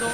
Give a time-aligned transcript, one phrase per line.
[0.00, 0.12] 今井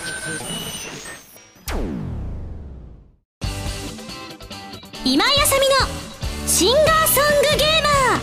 [5.41, 5.77] あさみの
[6.49, 8.21] シンガーソングゲーマー。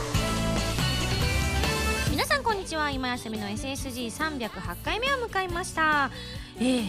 [2.12, 2.92] 皆さんこんにちは。
[2.92, 4.50] 今やさみの SSG308
[4.84, 6.12] 回目を迎えました。
[6.58, 6.84] えー、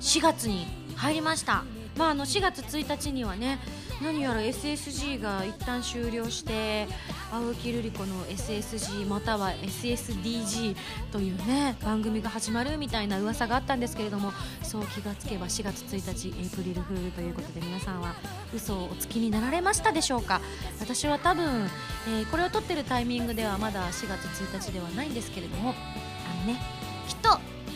[0.00, 1.62] 4月に入りました。
[1.98, 3.58] まああの4月1日にはね
[4.02, 6.88] 何やら SSG が一旦終了して
[7.34, 10.76] 青木瑠璃子の SSG または SSDG
[11.10, 18.14] というね番組が始まるみたいな噂があったんですけれどもそう気がつけば4月1日エイプリルフールということで皆さんは
[18.54, 20.40] 嘘をおつきになられましたでしょうか？
[20.78, 21.68] 私は多分、
[22.08, 26.60] えー、これを撮ってるタイミングではまだ4月1日ではないんですけれどもあのね
[27.08, 27.30] きっと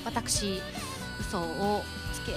[0.05, 0.61] 私
[1.19, 1.83] 嘘を
[2.13, 2.33] つけ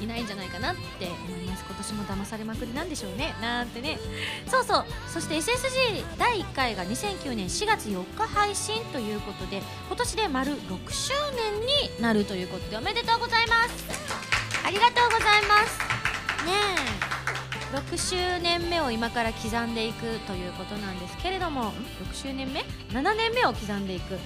[0.00, 1.64] いないんじゃないかなって思います。
[1.66, 3.34] 今年も騙されまくりなんでしょうね。
[3.40, 3.98] なんてね。
[4.46, 4.84] そうそう。
[5.08, 13.84] そして SSG 第1回が2009年4月4日配信ということで今年で丸6周年になるということでおめでとうございます。
[14.64, 15.78] ありがとうございます。
[16.46, 16.52] ね
[16.98, 17.12] え。
[17.72, 21.72] 6周年目を今から刻んでいくということなんですけれども
[22.12, 24.18] 6周年目 ?7 年目を刻んでいく。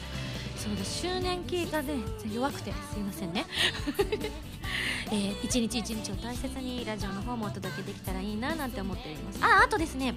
[0.67, 1.95] そうだ周年期がね
[2.35, 3.47] 弱くてすいませんね。
[5.09, 9.39] えー、一日一日を大切にラジオの方もお届けできたらいいななんて思っております。
[9.41, 10.15] ああとですね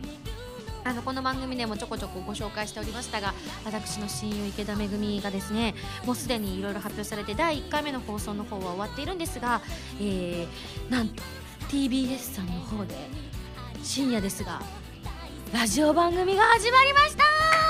[0.83, 9.61] あのこの番組でもちょこちょこご紹介しておりましたが私の親友池田めぐみがですねもうすでにいろいろ発表されて第1回目の放送の方は終わっているんですが、
[10.00, 11.22] えー、なんと
[11.70, 12.95] TBS さんの方で
[13.83, 14.61] 深夜ですが
[15.53, 17.68] ラジオ番組が始まりました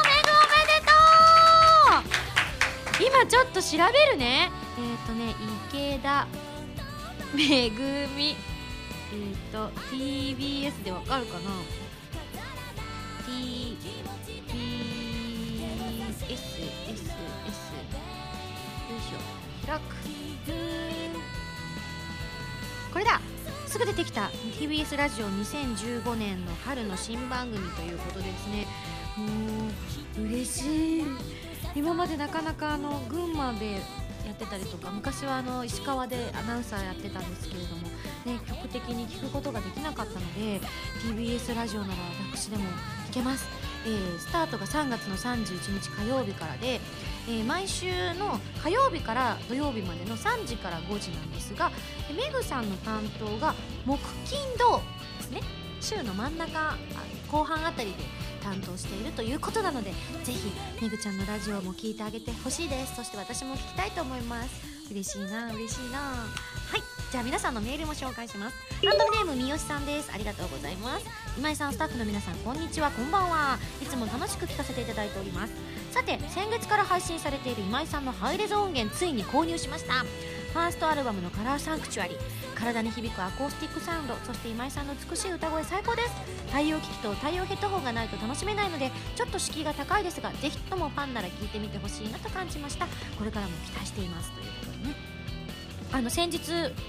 [2.99, 4.51] 今ちょっと調べるね。
[4.77, 5.33] えっ、ー、とね
[5.69, 6.27] 池田
[7.33, 7.81] めぐ
[8.15, 8.35] み。
[9.11, 11.49] えっ、ー、と TBS でわかるかな
[13.25, 13.75] ？TBSSS よ
[18.97, 19.15] いしょ。
[19.65, 19.81] 開く。
[22.91, 23.21] これだ。
[23.67, 24.29] すぐ出てきた。
[24.59, 28.67] TBS ラジオ2015年の春の新番組ということですね。
[29.15, 29.25] も
[30.17, 31.03] う嬉しい。
[31.75, 33.73] 今までなかなかあの群馬で
[34.25, 37.87] やってたりとか昔はあの石川でアナウンサーやってたんですけれども、
[38.25, 40.59] ね、曲的に聞くことができなかったので
[41.03, 41.93] TBS ラジオなら
[42.31, 42.63] 私でも
[43.09, 43.47] 聞けます、
[43.85, 46.79] えー、スタートが3月の31日火曜日からで、
[47.27, 51.71] えー、毎週の火曜日から土曜日までの3時から5時なんですが
[52.15, 53.55] メグさんの担当が
[53.85, 54.81] 木金土
[55.17, 55.41] ですね。
[55.81, 56.75] 週の真ん中
[57.31, 58.03] 後半あたりで
[58.49, 59.91] 担当しているということなので
[60.23, 60.51] ぜひ
[60.81, 62.95] めぐちゃんのラジオも聞いてあげてほしいです。
[62.95, 64.49] そして私も聞きたいと思います。
[64.89, 65.99] 嬉しいな嬉しいな。
[65.99, 66.25] は
[66.77, 66.81] い。
[67.11, 68.55] じゃあ皆さんのメールも紹介します。
[68.83, 70.11] ハンドネーム三好さんです。
[70.11, 71.05] ありがとうございます。
[71.37, 72.89] 今井さんスタッフの皆さんこんにちは。
[72.89, 73.59] こんばんは。
[73.83, 75.53] いつも楽しく聞かせていただいております。
[75.91, 79.93] さて先月から配信されている今井さんのハイレゾ音源ついに購入しました。
[80.03, 82.15] ファーストアルバムのカラーサンクチュアリ
[82.59, 86.09] 体に響くアコースティックサウンドそして今井さんの美しい歌声最高です。
[86.51, 92.85] 対応機器と対応ヘッドホンがないと楽しめないのでちょっと敷居が高いですがぜひともファンなら聴いてみてほしいなと感じました。
[93.17, 94.95] これからも期待していますということでね。
[95.91, 96.39] あの先日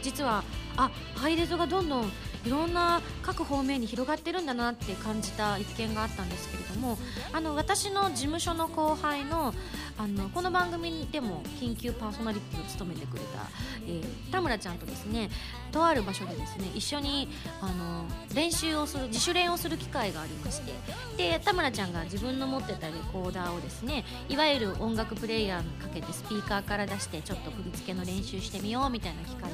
[0.02, 0.44] 実は
[0.76, 2.12] あハイレゾがどんどん
[2.44, 6.98] いろんな各方面に広がってるんだなって感じた一件があったんですけれども
[7.32, 9.54] あの私の事務所の後輩の
[9.98, 13.50] あのこの番組でも緊急パーソナリティを務めてくれた、
[13.86, 15.28] えー、田村ちゃんとですね
[15.70, 17.28] とある場所でですね一緒に
[17.60, 18.04] あの
[18.34, 20.72] 練習をする自主練をする機会がありまして
[21.16, 29.48] で田村ちゃんが自分の持ってたレコーダーをですねいわゆる音楽プレーヤーにかけてスピーカーから出してちょっと振り付けの練習してみようみたいな機会が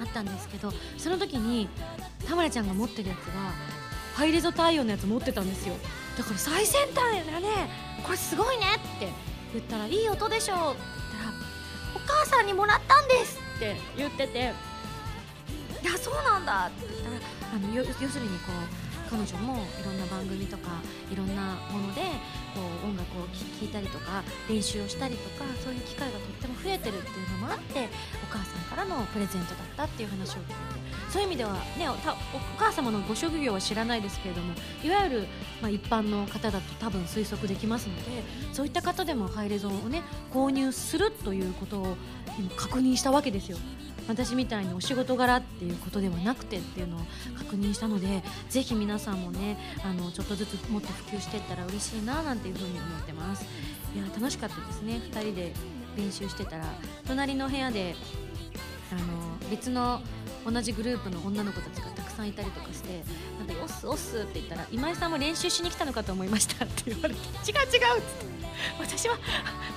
[0.00, 1.68] あったんですけどその時に
[2.28, 3.32] 田村ちゃんが持ってるやつが
[4.14, 5.74] ハイレゾ対応のやつ持ってたんですよ。
[6.16, 7.48] だから最先端だね
[8.02, 8.64] これすごいね
[8.96, 9.08] って
[9.52, 10.80] 言ったら「いい音でしょ」って
[11.12, 11.32] 言ったら
[11.94, 14.54] 「お母さんにもらったんです」って言ってて
[15.86, 20.82] 「いやそうなんだ」って言ったらあの要するにこう彼女もいろんな番組とか
[21.12, 22.02] いろんなもので
[22.52, 27.88] こう音楽を聴いたりとか練習をしたりとかそういう機会がとっても増えてるっていうのもあって
[28.20, 30.52] お母さんからのプレゼントだったっていう話を聞いて
[31.08, 31.94] そういう意味では、ね、お
[32.58, 35.26] 母様のご職業は知らないですけれどもいわゆる、
[35.62, 40.02] まあ、一般の方だと多分推測できますのでそういった方でもハイレゾンを、ね、
[40.32, 41.96] 購入するということを
[42.38, 43.58] 今確認したわけですよ。
[44.08, 47.00] 私みたいにお仕事柄っていうことではなくてっていうのを
[47.38, 53.44] 確認したのでぜひ皆さんもねあのちょっとずつもっと普及していったら嬉しいななんていうふうに思ってます。
[53.94, 55.00] いや楽しかったですね。
[55.04, 55.52] 2人で
[55.96, 56.66] 練習してたら。
[57.06, 57.94] 隣の部屋で
[58.92, 60.00] あの別の
[60.44, 63.02] 同じグループの女の子たちがたくさんいたりとかして
[63.38, 67.20] 「なんでオスオス」って言ったら「今井さんも練習しに来たのかと思いました」って言われて
[67.50, 68.36] 「違う違う」っつって
[68.78, 69.18] 「私は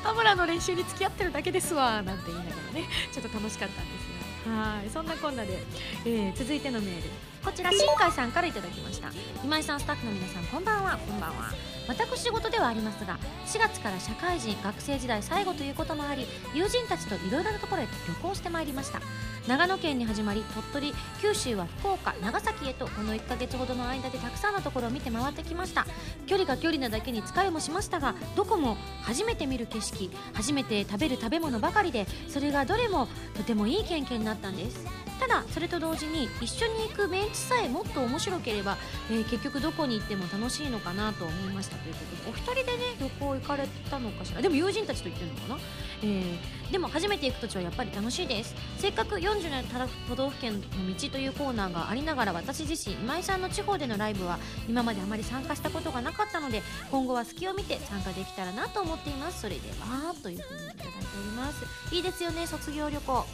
[0.03, 4.18] 田村の練習に付き合ってるだけですわ」なんて言いながらねちょっと楽しかったんですが
[4.49, 5.59] はいそんなこんなで、
[6.05, 7.09] えー、続いてのメール。
[7.43, 9.11] こちら新海さんからいただきました。
[9.43, 10.97] 今井さんスタッフの皆さんこんばんは。
[10.97, 11.53] こんばんは。
[11.89, 13.17] 私事ではありますが
[13.47, 19.01] 4月から社会人学生時代最後ということもあり友人たちといろいろなところへ旅行してまいりました
[19.49, 20.93] 長野県に始まり鳥取
[21.23, 25.87] 九州は福岡長崎へとこの1ヶ月ほどの間でたくさんのところを見て回ってきました。
[26.27, 34.85] 距離が距離なだけに疲れもしましたがどこも初めて見る景色初めて食べる食べ物ばかりでそれがどれもとてもいい経験になったんです。
[35.19, 38.77] ただそれと同時に一緒に行くメンチさえもっと面白ければ、
[39.11, 44.41] えー、結局どこに行っても楽しいのかなと思いましたということでお二人でね旅行行かれたのかしら？
[44.41, 45.59] でも友人たちと行ってるのかな、
[46.03, 46.37] えー、
[46.71, 48.55] でも初めて行く土地はやっぱり楽しいです。
[48.77, 50.61] せっかく47都道府県の
[50.95, 54.37] 道というコーナーがありながら私自身今井さんの地方でのライブは
[54.67, 56.61] 今まであまり参加したことがなかったので
[56.91, 59.41] 今後は隙を見て参加できたらなと思っています。
[59.41, 61.65] それではというふうにいただいております。
[61.95, 63.25] いいですよね卒業旅行。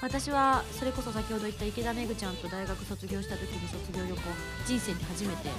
[0.00, 4.20] 私はそれこそ先ほど言った池田めぐちゃんと大学卒業した時に卒業旅行
[4.64, 5.50] 人生で初めて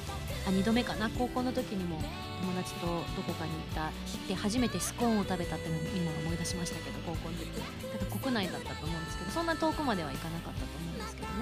[0.47, 1.99] あ2度目かな高校の時にも
[2.39, 2.93] 友達とど
[3.27, 3.91] こかに行った
[4.29, 11.33] で初めてスコーンを食べたっていうのを今思い出しましたけど高校の時だから国内だったと思うんですけどそんな遠くまでは行かなかったと思うんですけどね。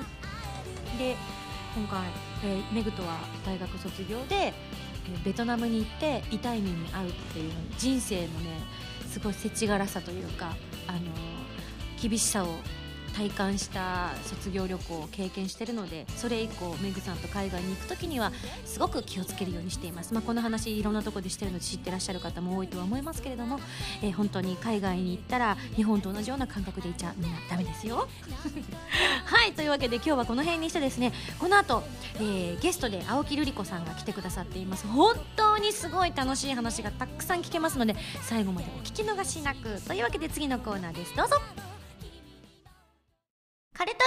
[0.98, 1.16] で
[1.76, 2.02] 今回、
[2.44, 8.58] えー、メグとは大学卒業で、えー、ベトナムに行って痛い目に遭うっていう人生のね
[9.08, 10.56] すごい世知辛さというか
[10.88, 12.48] あのー、厳しさを
[13.18, 18.32] 体感した卒業旅行を経験しているのでそれ以降メグさんと海外に行く時には
[18.64, 23.60] すごく気をつけるようにしています、まあ、この話いろんなところでしてるので知ってらっしゃる方も多いとは思いますけれども、
[24.04, 28.08] えー、本当に海外に行ったら日本と同じような感覚でいちゃみんなダメですよ。
[29.26, 31.84] はいというわけで今日はこの辺にしてですねこの後、
[32.16, 34.86] えー、ゲストで青木瑠璃子さんが来てくださっています。
[34.86, 39.82] 本当にすごい楽しい話がたくさん聞けますので最後までお聞き逃しなく。
[39.88, 41.16] というわけで次のコーナーです。
[41.16, 41.77] どうぞ。
[43.78, 43.98] カルト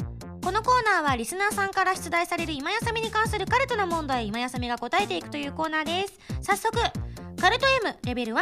[0.00, 6.18] M このコーナーはリスナーさんから出題される今やさみに関するカルトな問題今やさみが答えていくというコーナーです。
[6.42, 6.76] 早速
[7.40, 8.38] カルト M レベル1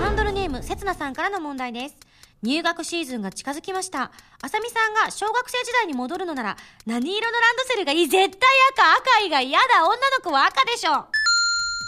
[0.00, 1.96] ハンドルネームせつなさんからの問題です。
[2.42, 4.12] 入学シーズンが近づきました。
[4.40, 11.04] あさみさんが小学生時代に戻るのなら何色のランドセルがいい絶対赤赤以外嫌だ女の子は赤でしょ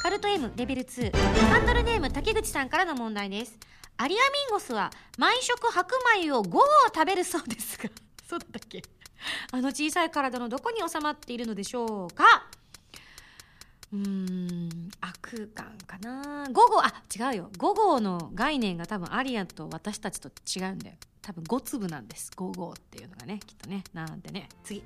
[0.02, 1.10] カルト M レベル2
[1.48, 3.56] ハンドルネーム竹口さんからの問題です。
[3.98, 6.60] アリアミンゴスは毎食白米を5合
[6.94, 7.88] 食べるそうですが
[8.28, 8.82] そうだったっけ？
[9.52, 12.24] あの小さい体のどこに収まっているのでしょうか？
[13.92, 16.46] うーん悪感かな。
[16.46, 17.50] 5号あ違うよ。
[17.58, 20.96] 5号の概念が多分アリアと私たちと違うんだよ。
[21.20, 22.30] 多分5粒なんです。
[22.34, 23.84] 5号っていうのがねきっとね。
[23.92, 24.48] なんてね。
[24.64, 24.82] 次。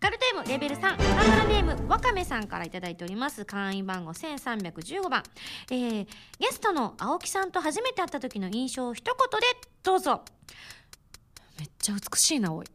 [0.00, 3.44] カルテームレベル3ハンドルネームわかめさんから頂いております。
[3.44, 5.22] 会員番号1315番。
[5.70, 6.06] えー、
[6.38, 9.46] ゲストの青木さんと初めて会った時の印象を一言で
[9.84, 10.24] どうぞ。
[11.58, 12.66] めっちゃ美しいなおい。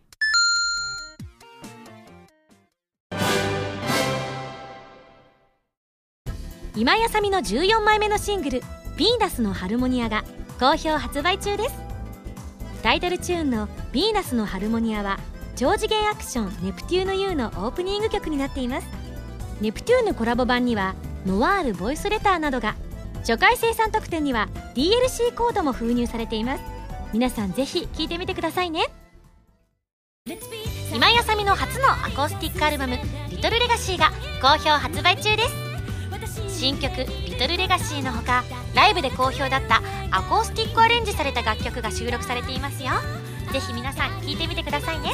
[6.76, 8.62] 今やさみの14枚目のシングル
[8.98, 10.24] 「ヴィーナスのハルモニア」が
[10.60, 11.76] 好評発売中です。
[12.82, 15.20] タイトルチューンの「ヴィーナスのハルモニア」は
[15.56, 18.88] 超次元アクション「ネプテューヌ U」のオープニング曲になっています。
[19.62, 20.96] ネプテューヌコラボ版には
[21.28, 22.76] ノワールボイスレターなどが
[23.20, 26.64] 初回生産特典には DLC コードも封入されています。
[27.14, 28.88] 皆さんぜひ聴いてみてくださいね。
[30.92, 32.98] 今井あさみの初のアコースティックアルバム
[33.30, 34.12] 「リトルレガシーが
[34.42, 35.63] 好評発売中です。
[36.64, 42.92] 新曲「リトルレガシーのほかライブで好評だったアコースティックアレンジされた楽曲が収録されていますよ。
[43.52, 45.12] ぜひ皆さん聴いてみてくださいね。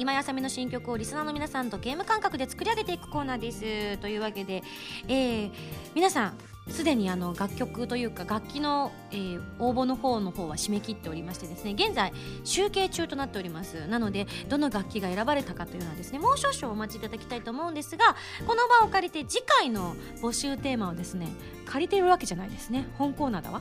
[0.00, 3.98] 今やさみの新曲をリスナーの皆さんとゲーム感覚で作り上げていくコーナーです。
[3.98, 4.62] というわけで、
[5.06, 5.50] えー、
[5.94, 6.38] 皆さん
[6.68, 12.14] すでにあの楽曲というか楽器の、えー、応募の方の方は締め切っておりましてですね現在
[12.44, 13.86] 集計中となっております。
[13.88, 18.16] なのでどの楽器が選ばれたかというのはですねもう少々お待ちいただきたいと思うんですが
[18.46, 21.28] この場を借りて次回の募集テーマをですね
[21.66, 22.88] 借りているわけじゃないですね。
[22.96, 23.60] 本コーナーだわ、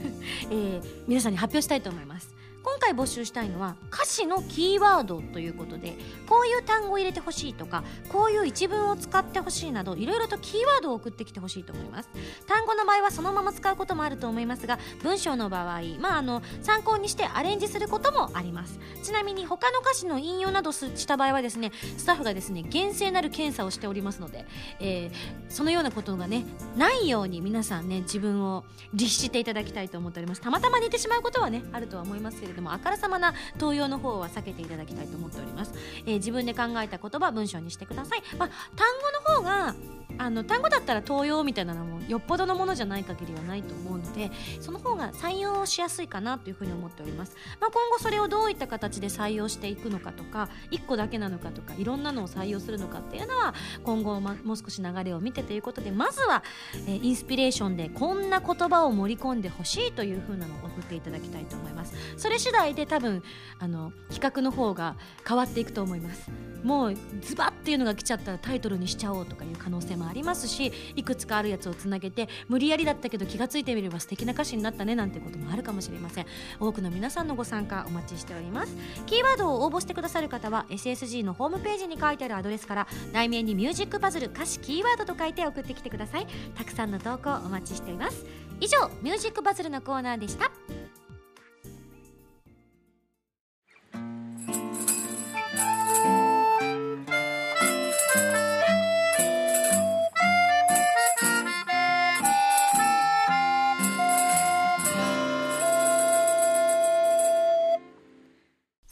[0.52, 2.37] えー、皆さんに発表したいと思います。
[2.62, 5.96] 今回募集したいのは歌詞のキーワードということで
[6.28, 12.10] こういう単語を入れてほしいとかこういう一文を使ってほしいなどいろいろとキーワードを送ってきてほしいと思います。
[12.46, 18.78] 単語の場合はそのまま使うこともあると思いますが文章の場合、まあ、あの参考にしてアレンジすることもあります。
[19.02, 24.46] ちなみに他の歌詞の引用などした場合はですねスタッフがですね厳正なる検査をしておりますので、
[24.80, 25.12] えー、
[25.48, 26.44] そのようなことがね
[26.76, 30.40] ないように皆さんね自分を律していただきたいと思っております。
[30.40, 35.72] たまたま似てしまうことはねあるとは思いますけれどもあからさまな盗用の方は避けていただきたいと思っております、
[36.06, 38.86] えー、自分で考えた言葉文章にしてください、まあ、単
[39.34, 39.74] 語の方が
[40.16, 56.42] あの単語だったら盗用みたいなのもよっぽどのものじゃない限りはないと思うのでその方が採用しやすいかなというふうに思っております、まあ、今後それをどういった形で採用していくのかとか1個だけなのかとかいろんなのを採用するのかっていうのは今後、ま、もう少し流れを見てということでまずは、
[56.86, 61.94] えー、インスピレーションでこんな言葉を盛り込んでほしいというふうなのを送っていただきたいと思います。
[62.16, 63.22] それ次第で多分
[63.58, 64.96] あの企画の方が
[65.26, 66.30] 変わっていくと思います。
[66.62, 76.26] もうズバッっていうのが来ちゃったらタイトルにしちゃおうとかいう可能性もありますしいくつかあるやつをつなげて無理やりだったけど気が付いてみれば素敵な歌詞になったねなんてこともあるかもしれません。
[76.60, 78.74] 多くの皆さんのご参加お待ちしております。
[79.06, 86.26] キーワードを応募してくださる方は SSG のホームページに書いてあるアドレスから題名にミュージックパズル歌詞キーワードと書いて送ってきてください。
[86.56, 88.24] たくさんの投稿お待ちしております。
[88.60, 90.50] 以上ミュージックパズルのコーナーでした。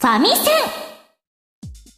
[0.07, 0.37] ファミセン。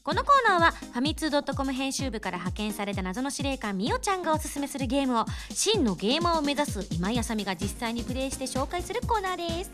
[0.03, 9.71] このコーナーはファミツー .com 編集部から派遣された謎の司令官みおちゃんがおすすめするゲームを真のゲーマーを目指す今井あさみが実際にプレイして紹介するコーナーです。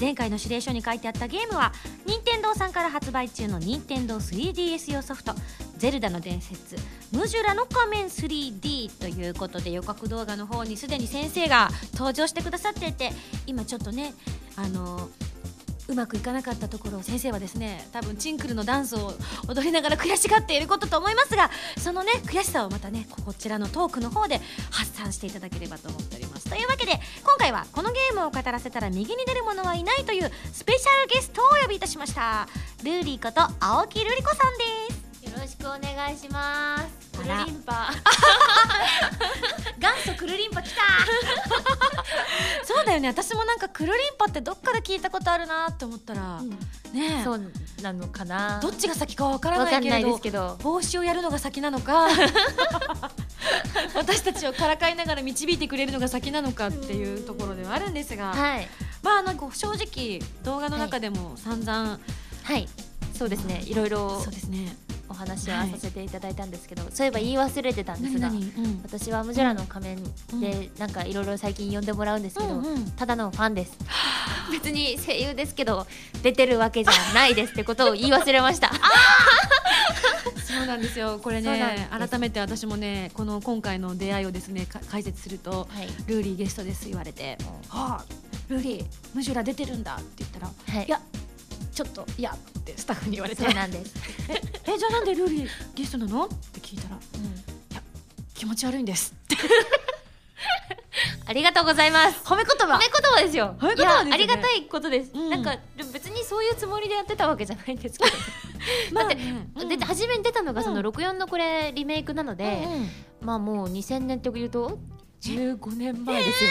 [0.00, 1.72] 前回の指令書に書いてあったゲームは
[2.06, 5.32] 任天堂さんから発売中の任天堂 3DS 用ソフト
[5.78, 6.74] 「ゼルダの伝説
[7.12, 13.12] ムジュラの仮面 3D」ということで予告動画の方にすでに先生が登場してくださっていて
[13.46, 14.12] 今ちょっとね
[14.56, 15.35] あのー
[15.88, 19.12] うまくいかなかったところを先生はですね多分チンクルのダンスを
[19.48, 24.40] 踊りながら悔しがっていることと思いますがそのね悔しさをまたねこちらのトークの方で
[24.70, 26.48] 発散していただければと思っております。
[26.48, 32.48] というわけで今回はこのゲームを語らせたら右に出る者はいないというスペシャルゲストをお呼びいたしました。
[32.82, 35.30] ルーリーこと青木瑠璃子さんです。
[35.30, 37.05] よろしくお願いします。
[37.22, 37.90] あらクルリンパ
[39.78, 40.82] 元祖クルリンパ来た。
[42.64, 43.08] そうだよね。
[43.08, 46.40] 私もなんかクルリンパってどっかで聞いたことあるなって思ったら、
[46.92, 47.24] ねえ。
[47.24, 48.60] そうなのかな。
[48.60, 50.56] どっちが先かわからないけれどすけど。
[50.62, 52.08] 帽子をやるのが先なのか
[53.94, 58.68] 私たちをからかいながら導いてくれるのが先なのかっていうところではあるんですが、はい。
[59.02, 61.98] まああのこう正直動画の中でも散々、
[62.42, 62.68] はい。
[63.16, 63.62] そうですね。
[63.66, 64.76] いろいろそうですね。
[64.85, 64.85] お
[65.16, 68.80] 話はさせていただいたんですけど、そういえば言い忘れてたんですがうん。
[68.84, 70.04] 私はムジュラの仮面
[70.40, 72.90] でなんかいろいろ最近呼んでもらうんですけど、うんうん。
[72.92, 73.72] ただのファンです。
[74.52, 75.86] 別に声優ですけど
[76.22, 78.70] 出てるわけじゃないですってことを言い忘れました。
[80.46, 81.18] そうなんですよ。
[81.22, 87.36] これね改めて私もねこの今回の出会いをですねか解説するとはい「ルーリーゲストです」言われて
[87.68, 88.04] 「はあ
[88.48, 90.86] ルーリームジュラ出てるんだ」って言ったら「はい。
[90.86, 91.00] いや
[91.76, 93.44] ちょっといや」ってスタッフに言われて。
[93.44, 93.94] そうなんです、
[94.30, 94.40] え
[94.72, 96.24] えじゃあなんでルーリーゲストなの？
[96.24, 96.98] って聞いたら
[98.34, 99.12] 気持ち悪いんです。
[99.14, 99.36] っ て
[101.26, 102.24] ありがとうございます。
[102.24, 102.76] 褒め言葉。
[102.76, 103.56] 褒め言葉ですよ。
[103.58, 104.08] 褒め言葉ね。
[104.08, 105.30] いやありがたいことです、うん。
[105.30, 105.58] なんか
[105.92, 108.10] 別にそういうつもりでやってたわけじゃないんですけど。
[108.92, 109.76] ま だってね。
[109.76, 110.86] で初めに出たのがそのうん。
[110.86, 112.90] 64のこれリメイクなので、うんうん。
[113.20, 114.78] まあもう2000年って言うと
[115.20, 116.50] 15年前ですよ、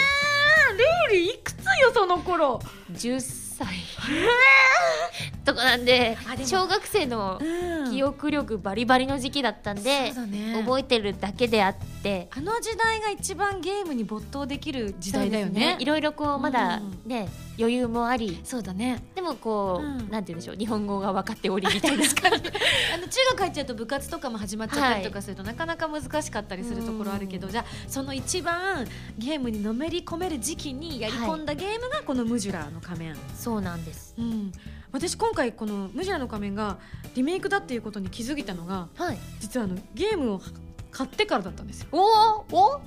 [1.10, 2.60] ルーリーいくつよその頃
[2.92, 3.45] ？10歳
[5.46, 7.40] とかなんで小学生の
[7.92, 10.62] 記憶力バリバリの時期だったんで、そうだね。
[10.64, 12.28] 覚えてるだけであって。
[12.36, 15.78] あの時代が一番ゲームに没頭できる時代だよね。
[15.80, 17.02] いろいろこうまだうん。
[17.06, 18.40] ね、余裕もあり。
[18.44, 19.04] そうだね。
[19.16, 20.10] でもこう、うん。
[20.10, 22.04] なんて言うんでしょう日本語が分かっておりみたいな。
[22.94, 27.52] あの中学入っちゃうと部活とかも始まっちゃったりとかすると、なかなか難しかったりするところあるけど、うん。
[27.52, 28.86] じゃあその一番
[29.18, 34.14] ゲームにのめり込める時期にやり込んだゲームがこのムジュラーの仮面、そうなんです。
[34.18, 34.52] うん、
[34.92, 36.78] 私今回このムジュラーの仮面が
[37.16, 39.18] リメイクだっていうことに気づいたのがはい。
[39.40, 40.42] 実はあのゲームを
[40.92, 41.88] 買ってからだったんですよ。
[41.92, 42.82] おお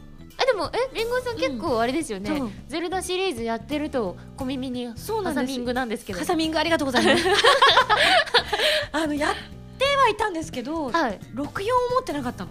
[0.50, 2.44] でもえりんごさん結構あれですよね、う。
[2.44, 5.44] んゼルダシリーズやってると小耳にそうなんです。
[5.44, 6.18] ハサミングなんですけど。
[6.18, 7.24] カサミングありがとうございます。
[8.92, 9.34] あのやっ
[9.78, 11.20] てはいたんですけど、はい。
[11.34, 12.50] 64を持ってなかったの。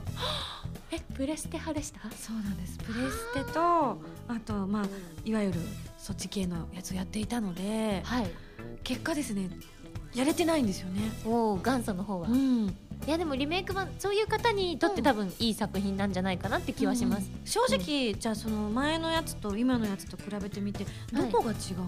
[0.92, 2.00] えプレステ派でした？
[2.16, 2.78] そうなんです。
[2.78, 3.98] プレステとあ
[4.46, 4.86] とまあ
[5.26, 5.60] いわゆる
[5.98, 8.28] そっち系のやつをやっていたのではい。
[8.84, 9.50] 結果ですね
[10.14, 11.02] やれてないんですよね。
[11.26, 12.76] おお元祖の方は、いん
[13.06, 21.84] やでもリメイク版そういう方にとって多分いい作品なんじゃないかなって気はします、うん正直、じゃあその前のやつと今のやつと比べてみてどこが違うの、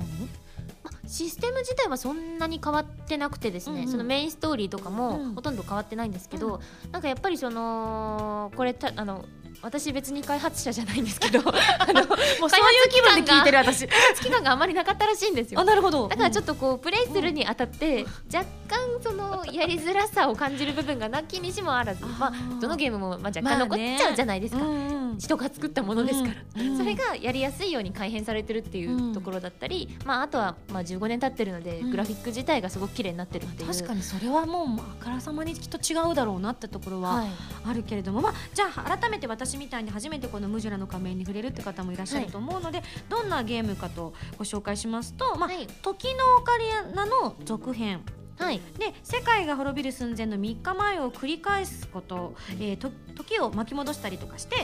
[0.84, 3.92] まシステム自体はそんなに変わってなくてですね、うんうん。
[3.92, 6.62] そのメインストーリーとかうんもほとんど変わってないんですけど、
[6.92, 9.25] なんかやっぱりそのこれたあの
[9.62, 13.88] 私別に開発者じゃないんですけど あのもうそういう気分で聞いてる私。
[13.88, 15.60] 開発期間があまりなかったらしいんですよ。
[15.60, 16.08] あなるほど。
[16.08, 31.92] だからちょっとこうプレイするにあたって若干そのやりづらさを感じる部分がなきにしもあらずまあどのゲームもまあ若干残っちゃうじゃないですか、うんうん人が作ったものですから、うんそれがやりやすいように改変されてるっていうところだったり、まあ、あとはまあ15年経ってるので、うん。
[31.92, 33.68] グラフィック自体がすごく綺麗になってるっていう。
[33.70, 37.30] 確かにそれはもうあからさまにきっと違うだろうなってところははい。
[37.66, 45.68] あるけれども、まあ、じゃあ改めて私みたいに初めてこのムジュラの仮面に触れるって方もいらっしゃると思うので、どんなゲームかとご紹介しますと「まあはい。
[45.82, 46.65] 時のオカリ
[46.96, 48.01] ナ」の続編。
[48.38, 48.62] はい。
[48.77, 52.89] で世界が滅びる寸前の3日前を繰り返すこと、えーと
[53.20, 54.56] 時を巻き戻したりとかして、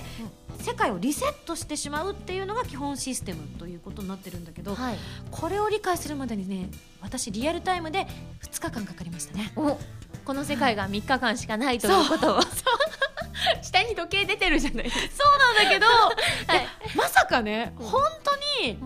[0.62, 4.98] 世界をリセットしてしまうっていうのが基本システムということになってるんだけど、はい、
[5.30, 6.70] これを理解するまでにね
[7.02, 8.08] 私リアルタイムで
[8.44, 9.52] 2日間かかりましたね。
[9.58, 9.78] お
[10.24, 12.40] この世界が3日間しかないということを
[13.62, 15.00] 下に時計出てるじゃないそう
[15.58, 15.88] なんだけど
[16.48, 16.68] はい。
[16.96, 17.88] まさかねうん。
[17.88, 18.78] 本当に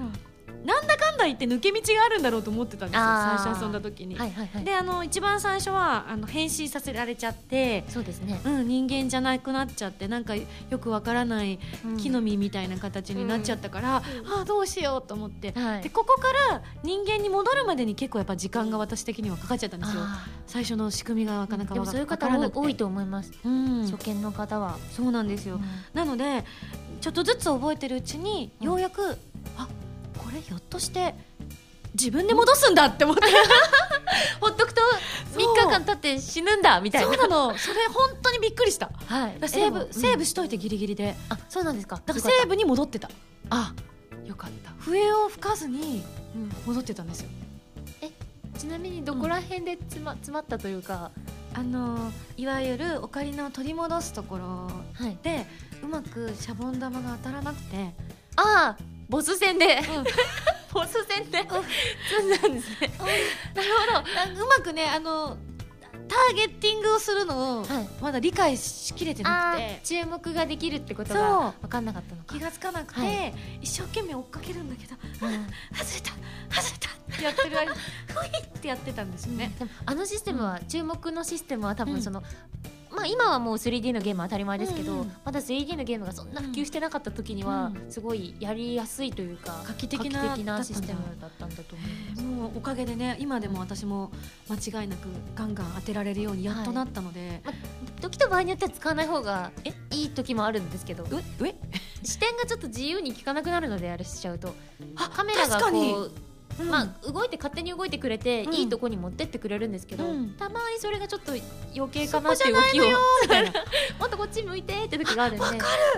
[0.70, 4.16] なんだかんだ言って抜け道があるんだろうと思ってたんですよ最初遊んだ時に。
[4.16, 4.64] はいはいはい。
[4.64, 10.44] であの一番最初はあの変身させられちゃって、そうですね、うん、人間じゃなくなっちゃってなんかよ
[10.80, 11.60] くわからない
[11.98, 14.04] 木の実みたいな形になっちゃったから、あ
[14.42, 15.52] あどうしようと思って。
[15.52, 15.82] はい。
[15.82, 20.04] でここから人間に戻るまでに結構やっぱ時間が私的にはかかっちゃったんですよ。
[20.04, 25.60] あ最初の仕組みがなかなかわかーでもそういう方多いと思います、うん、初見の方は、そうなんですよ、
[25.94, 26.44] なので
[27.02, 28.68] ちょっとずつ覚えてるうちにうん。
[28.68, 29.18] ようやく、
[29.58, 29.68] あ
[30.30, 30.42] これ？
[30.42, 31.16] ひょっとして
[31.94, 33.24] 自分で戻すんだって思って。
[34.40, 34.82] ほっとくと
[35.34, 37.08] そう3日間経って死ぬんだみたいな。
[37.08, 37.58] そうなの。
[37.58, 38.92] それ本当にびっくりした。
[39.08, 39.50] はい。
[39.50, 41.16] セーブ、セーブしといてギリギリで。
[41.30, 42.02] あそうなんですか。
[42.06, 43.10] だからセーブに戻ってた。
[43.50, 43.74] あ
[44.26, 46.04] よかった、笛を吹かずに
[46.36, 46.52] うん。
[46.68, 47.30] 戻ってたんですよ。
[48.58, 51.12] ちなみにどこら辺で詰ま詰まったというか、
[51.56, 54.44] あのいわゆるオカリナを取り戻すところ
[54.94, 55.46] はい、で
[55.82, 57.94] うまくシャボン玉が当たらなくて、
[58.36, 58.78] ああ
[59.10, 60.04] ボス戦で、うん。
[60.72, 62.92] ボス戦で、そうなんですね。
[63.56, 63.70] なる
[64.36, 65.36] ほうまくねあの
[66.08, 70.04] ターゲッティングをするのをど、はい、まだ理解しきれてなあくてー。
[70.04, 72.34] 注目ができるってことが分かんなかったのか。
[72.34, 73.32] 気がつかなくて、は
[73.62, 74.96] 一生懸命追っかけるんだけど
[75.28, 75.48] うん。
[75.76, 76.62] 外れた。
[76.62, 79.52] 外れたってやってる間ふいってやってたんですよね。
[79.60, 81.92] でもあのシステムは、注目のシステムは多うん。
[81.94, 82.24] 分その、
[82.92, 85.12] まあ今はもう 3D のゲームは当たり前ですけど、うんうん。
[85.24, 92.24] まだ 3D のゲームがそんな普及してなかった時には、うすごいやりやすいというか画期的な画期的なシステムだったんだと思います。
[92.24, 94.12] もうおかげでね今でも私も
[94.50, 97.42] 間違いなくガンガン当てられるようにやっとなったので、
[98.02, 99.52] 時と場合によっては使わない方が
[99.92, 101.06] いい時もあるんですけど。
[102.02, 104.56] 視点がちょっと自由に効かなくなるのであれしちゃうと。
[104.96, 105.72] あカメラが確か
[106.64, 108.54] う、まあ、動いて勝手に動いてくれて、うん。
[108.54, 110.32] いいとこに持ってってくれるんですけど、うん。
[110.32, 111.34] たまにそれがちょっと
[111.76, 112.90] 余計かなっていう動きを。
[114.00, 115.46] もっとこっち向いてって時があるんで。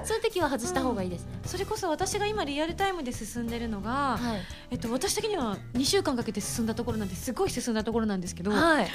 [0.04, 4.41] そういう時は外した方がいいですね、それこそ私が今リアルタイムで進んでるのが、はい。
[4.71, 7.34] えっと、私的には2週間かけて進んだところなんです。
[7.34, 8.88] ごい進んだところなんですけど、はい。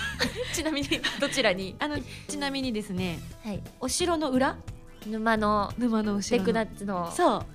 [0.54, 0.88] ちなみに
[1.20, 4.56] どちらに、あのちなみにですねはい、お城の裏？
[5.06, 7.46] 沼の沼の後テクろのナッツのそう。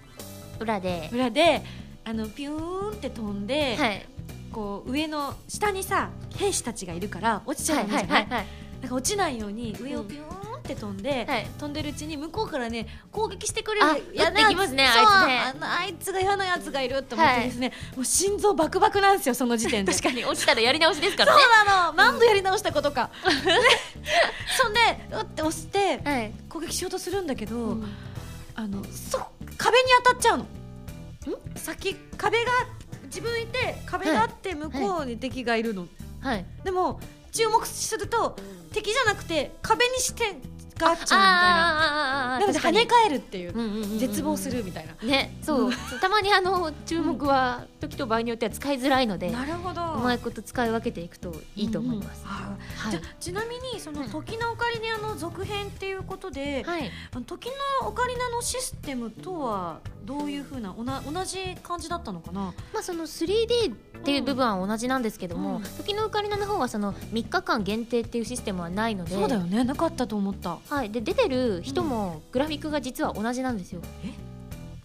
[0.59, 1.63] 裏で、裏で
[2.09, 4.05] あのピューンって飛んで、はい、
[4.51, 8.45] こう上の下にさ兵士たちがいるから落ちちゃうじゃない,、はいはいはい
[8.81, 11.45] なんか落ちないように上をピューンって飛んで、はい。
[11.59, 15.65] 飛んでるうちに向こうからね攻撃してくれある撃ってきますねあいつね。
[15.67, 19.91] あいつが嫌なやつがいると思ってですね、もう心臓バクバクなんですよその時点で。
[19.93, 21.41] 確かに落ちたらやり直しですからね。
[21.41, 21.93] そうなの。
[21.93, 23.29] 何度やり直したことか、 で
[24.61, 24.79] そんで
[25.11, 27.93] うって押してはい、攻撃しようとするんだけど、うん。
[28.55, 29.19] あのそ
[29.57, 30.43] 壁に当たっちゃうの。
[30.45, 30.58] ん
[31.55, 32.51] 先壁が
[33.05, 35.87] 自分いて壁があって向こうに敵がいるの、
[36.21, 36.45] はい。
[36.63, 36.99] でも
[37.31, 38.35] 注目すると
[38.71, 40.37] 敵じゃなくて壁にして
[40.79, 42.39] があっちゃうみたいな。
[42.39, 45.71] なので跳ね返るっていう絶望するみたいな、ねそう。
[46.01, 49.93] たまにあの注目は時と場合によっては使いづらいので、なるほど。
[49.93, 52.29] うまいこと使い分けていくといいと思います、うん。
[52.29, 52.91] うんあはい。
[52.91, 56.91] じゃあちなみにそのうん時のオカリナの続編っていうことで、はい。
[57.25, 57.47] 時
[57.81, 62.55] のオカリナのシステムとはどういうふうなおな同じ感じだったのかな？
[62.73, 65.63] まあ、その 3D っていう部分は同じなんですけども、うん。
[65.77, 69.63] 時のオカリナの方はその3日間限定っていうシステムはないのでそうだよね。
[69.63, 70.57] なかったと思った。
[70.67, 73.81] はい、で出てる人もグラフィックが実は同じなんですよ。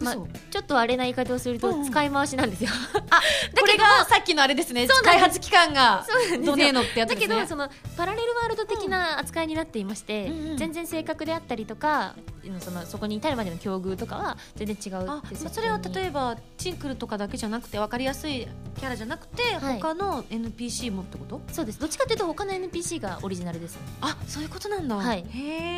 [0.00, 0.28] まあ嘘。
[0.50, 1.80] ちょっとあれな言い方をするとうん。
[1.80, 2.70] うん使い回しなんですよ、
[3.58, 4.88] これがさっきのあれですね。
[5.04, 6.04] 開発期間が
[6.44, 7.34] どねえのってやつだですね。
[7.36, 10.56] けどそのパラレルワールド的な扱いになっていまして、うんうん。
[10.56, 12.14] 全然性格であったりとか
[12.60, 19.80] そのそこに至るまでの境遇とかは全然違うあそれは例えばチンクルとかだけじゃなくて分かりやすいキャラじゃなくて、はい。
[19.80, 21.40] 他の NPC もってこと？
[21.52, 21.78] そうです。
[21.78, 23.78] どっちかというと他の NPC がオリジナルです。
[24.00, 24.96] あそういうことなんだ。
[24.96, 25.24] はい。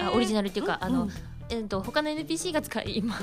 [0.03, 1.13] あオリジナルっていうか、あの、うん
[1.51, 3.19] えっと他の NPC が使い、まあ、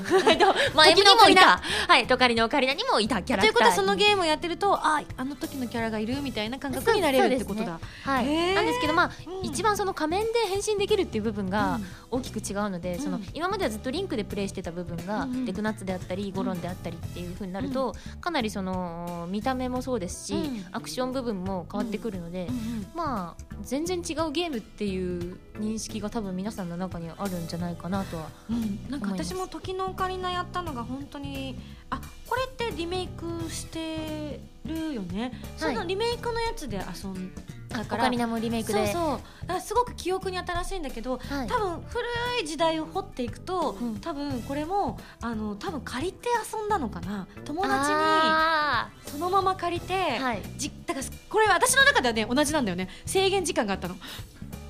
[0.74, 8.54] 前にもいた、はい、トカリのオカリナにもいたキャラということはそのゲームをやってるとああの時のキャラがいるみたいな感覚になれるってことだ、はい、へー。
[8.54, 9.46] なんですけど、まあうん。
[9.46, 11.84] 一番その仮面で変身できるっていう部分がうん。
[12.10, 15.32] 大きく違うので、そのうん今まではずっとリンクでプレイしてた部分が、うん。
[15.32, 20.66] うんデクナッツであったりゴロンであったりっていう風になると、かなりその見た目もそうですし、うん。
[20.72, 22.48] アクション部分も変わってくるので、
[22.94, 28.28] まあ全然違うゲームっていう認識が多分皆さんの中にあるんじゃないかなとは。
[28.50, 28.90] うん。
[28.90, 31.58] なんか私も時のオカリナやったのが本当に
[31.90, 37.34] あこれってリメイクしてるよね、そのリメイクのやつで遊ん
[37.68, 38.04] だオから。
[38.04, 38.86] カリナもリメイクで。
[38.92, 39.60] そうそう。
[39.60, 41.46] すごく記憶に新しいんだけど、はい。
[41.48, 42.04] 多分古
[42.42, 43.96] い時代を掘っていくと、うん。
[44.00, 47.26] 多分これもあの多分借りて遊んだのかな。
[47.44, 50.42] 友達あにそのまま借りて、ーはい。
[50.56, 52.88] じだからこれは私の中ではね同じなんだよね。
[53.04, 53.96] 制限時間があったの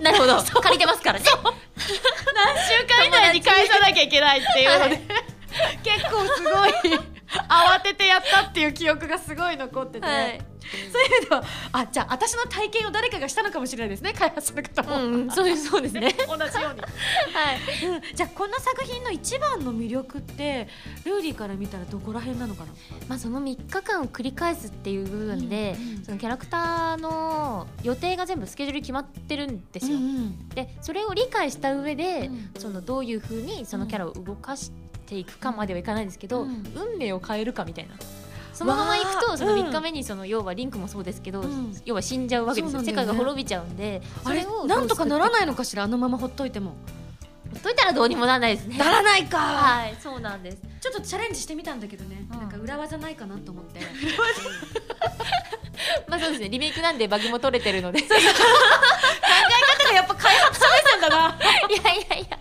[0.04, 0.36] なるほど。
[0.60, 1.24] 借りてますからね。
[1.24, 1.38] 何
[2.68, 5.00] 週間以内に返さなきゃいけないっていうので、
[5.82, 10.40] 結構すごい慌ててやったっていう記憶がすごい残ってて、はい。
[10.64, 16.14] そういう意味ではあじゃあ私の体験を誰かがしたのかもしれないですね開発の方も、うんうんそうですそうですね。
[16.26, 17.86] 同じように、はい。
[17.86, 20.68] うん、じゃあこんな作品の一番の魅力って
[21.04, 22.72] ルーリーから見たらどこら辺なのかな？
[23.08, 26.04] まあ、その3日間を繰り返すっていう部分で、うんうん。
[26.04, 29.98] そのキャラクターの予定が全部スケジュール決まってるんですよ。
[29.98, 30.48] ん。
[30.50, 32.50] でそれを理解した上で、うん。
[32.58, 36.64] そのどういうふうにそのキャラを動かしていくかまではいかないですけど、うん。
[36.74, 37.94] 運命を変えるかみたいな。
[38.52, 39.60] そのままいくとそのうん。
[39.66, 41.76] 3日目にその要はリンクもそうですけど、うん。
[41.84, 42.82] 要は死んじゃうわけですよ。
[42.82, 42.92] ね。
[42.92, 44.46] 界が滅びちゃうんであれ？
[44.46, 45.82] をなんとかならないののかしら？
[45.82, 46.74] あのままほっといても。
[47.62, 48.78] といたらどうにもならないですね。
[48.78, 50.58] ならないか、はいそうなんです。
[50.80, 52.38] ちょっとチャレンジしてみたんだけどね、うん。
[52.38, 53.80] なんか裏技ないかなと思って。
[56.08, 56.48] まあそうですね。
[56.48, 58.00] リメイクなんでバグも取れてるので。
[58.00, 58.08] い 方
[59.84, 61.38] がやっぱ開発者目線だな。
[61.84, 62.38] やいやいや。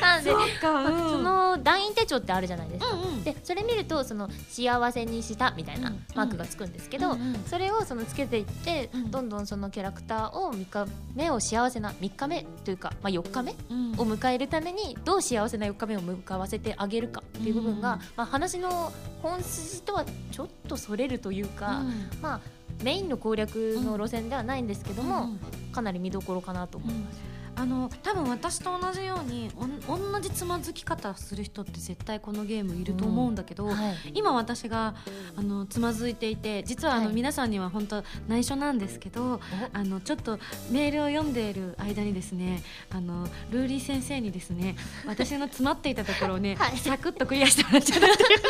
[0.00, 3.24] なんでそうか、まあその団員手帳ってあるじゃないですか、うんうん。
[3.24, 6.04] でそれ見るとその幸せにしたみたいなうん。
[6.14, 9.10] マークがつくんですけど、うんうんそれをそのつけていって、うん。
[9.10, 13.92] どんどんそのキャラクターを3日目を幸せな3日目というか、まあ、4日目うん。
[13.92, 18.00] を迎えるためにどう幸せな4日目を向かわせてあげるかっていう部分が、うん。
[18.16, 21.82] まあ、話の本筋とはちょっとそれるというか、
[22.22, 22.40] まあ
[22.82, 25.72] メインの攻略の路線ではないんですけども、うん。
[25.72, 27.20] かなり見どころかなと思います。
[27.60, 34.12] あの多分私と同じようにおん同じつまずき方する人って絶対このゲームいると思うんだけど、はい。
[34.14, 34.94] 今私が
[35.36, 37.14] あのつまずいていて実はあの、はい。
[37.14, 39.42] 皆さんには本当内緒なんですけど
[39.74, 40.38] あのちょっと
[40.70, 46.78] メールを読んでいる間にですねあのルーリー先生にですね私の詰まっていたところをね、 はい。
[46.78, 48.40] サクッとクリアしてもらっちゃったっていう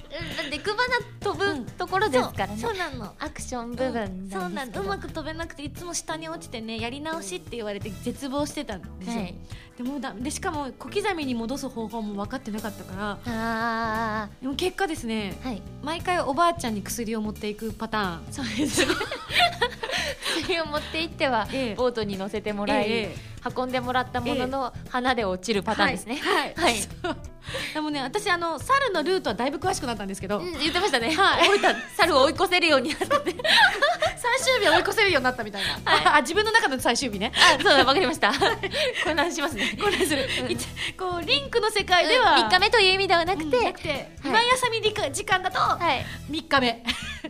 [0.42, 3.14] うんでくばな飛ぶところですからね、そうなの。
[3.18, 9.34] アクション部分そうなのうまく飛べなくていつも下に落ちてねやり直しって言われて絶望してたんですよ、はい。
[9.76, 13.18] でもだでしかも小刻みに戻す方法も分かってなかったから。
[13.26, 15.62] あでも結果ですねーはい。
[15.82, 18.32] 毎回おばあちゃんに薬を持っていくパターン。
[18.32, 18.94] そうですね。
[20.42, 21.74] 薬を持って行っては、ええ。
[21.74, 23.16] ボートに乗せてもらい、え
[23.56, 26.16] 運んでもらったものの、花で落ちるパターンですね。
[26.16, 26.74] はい、はい
[27.72, 31.48] でもね私あの猿のルートはだいぶ詳しくなったんですけど、うん言ってましたね、はい。
[31.50, 31.74] 追いた。
[31.96, 33.06] 猿を追い越せるようになって。
[33.06, 37.32] 最終日は追い越せるようになったみたいな、あ自分の中の最終日ね。
[37.36, 38.32] あそうだわかりました。
[39.04, 39.76] 混乱しますね。
[39.80, 40.26] これする、
[40.98, 46.04] こうリンクの世界では、3日目という意味ではなくて、うんなくて、今休み時間時間だとはい。
[46.30, 46.82] 3日目、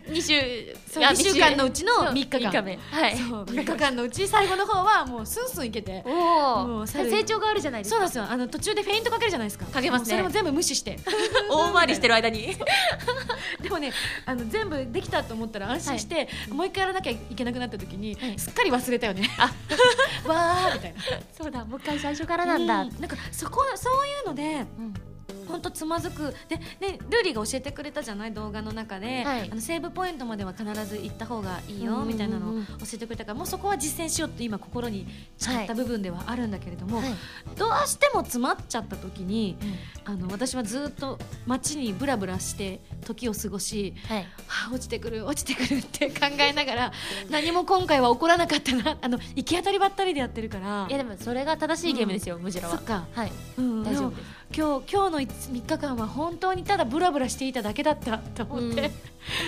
[0.07, 2.63] 2週そうあ2週間のうちのそう3日間。
[2.91, 3.15] はい。
[3.15, 6.03] そう3日間のうち最後の方はもうスンスンいけて。
[6.05, 7.95] おう猿成長があるじゃないですか。
[7.95, 8.25] そうなんですよ。
[8.29, 9.65] あの途中でフェイントかけるじゃないですか。
[9.65, 10.09] かけますね。
[10.11, 10.99] それも全部無視して。
[11.49, 12.55] 大回りしてる間に。
[13.61, 13.91] でもね
[14.25, 18.39] あの全部できたと思ったら安心して、もう一回やらなきゃいけなくなった時に、はい。
[18.39, 19.29] すっかり忘れたよね。
[19.37, 19.51] あ。
[20.27, 21.01] わーみたいな。
[21.37, 25.14] そうだもう一回最初からなんだ、うなんかそこそういうのでうん
[25.47, 26.33] 本当つまずく。
[26.47, 29.49] でねルーリーが教えてくれたじゃない動画の中で、はい。
[29.51, 32.07] あのセーブポイントまでは必ず行った方がいいようんうんうん。
[32.09, 35.07] みたいなのを教えてくれたからもうそこは実践しようって今心に
[35.37, 37.09] 誓った部分ではあるんだけれども、はい。
[37.55, 39.57] どうしても詰まっちゃった時に
[40.05, 44.19] あの私はずっと街にブラブラして時を過ごしはい。
[44.47, 46.91] はあ、落ちてくる落ちてくる って考えながら
[47.29, 50.87] 何も今回は起こらなかったなあの行き当たりばったりでやってるから。
[50.89, 52.75] いやでもそれが正しいゲームですよ、ムジラは。
[52.77, 53.31] そっか、はい。
[53.57, 58.89] うん、大丈夫です今日今日の3日間は本当にただブラブラしていただけだったと思って、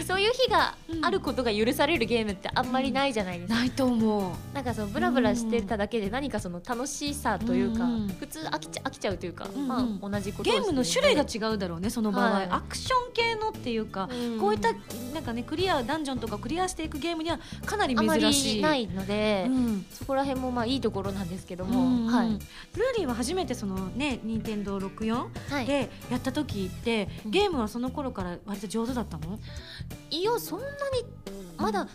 [0.05, 4.31] そういう日があることが許されるゲームってあんまりないじゃないですか、ないと思う。
[4.53, 8.07] なんかそのブラブラしてただけで何かその楽しさというか、うん。
[8.07, 9.67] 普通飽きちゃ飽きちゃうというか、うんうん。
[9.67, 12.47] まあ同じことをゲームの種類が違うだろうねその場合、はい。
[12.49, 14.39] アクション系のっていうか、うん。
[14.39, 14.73] こういった
[15.13, 18.55] なんかねクリアダンジョンとかクリアしていくゲームにはかなり珍しい。
[18.55, 22.11] りないので、うんそこら辺もまあいいところなんですけども、うん。
[22.11, 22.39] はい、ルー
[22.97, 27.31] リーは初めてそのね任天堂64はい、でやった時って、うん。
[27.31, 29.39] ゲームはその頃から割と上手だったの、
[30.09, 30.71] いやそんなに
[31.57, 31.87] まだ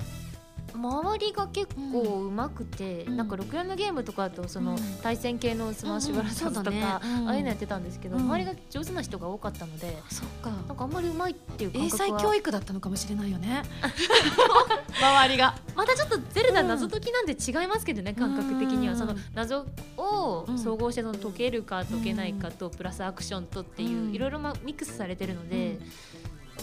[0.74, 3.16] 周りが結構上手くて、うん。
[3.16, 4.78] なんか64のゲームとかだとそのうん。
[5.02, 8.22] 対戦系のスマッシュブラザーズとか、ああいうのやってたんですけど、うん。
[8.22, 10.50] 周りが上手な人が多かったのでそっか。
[10.50, 12.09] なんかあんまり上手いっていう感覚は。
[12.09, 13.62] 英才教育だったのかもしれないよね。
[15.00, 15.54] 周りが。
[15.74, 18.94] またちょっとゼルダ謎解きなんで違いますけどね、感覚的には。
[18.94, 18.98] うん。
[18.98, 20.58] その謎をうん。
[20.58, 24.14] 総合してその解けるか解けないかとプラスアクションとっていう、うん。
[24.14, 25.78] いろいろまミックスされてるので、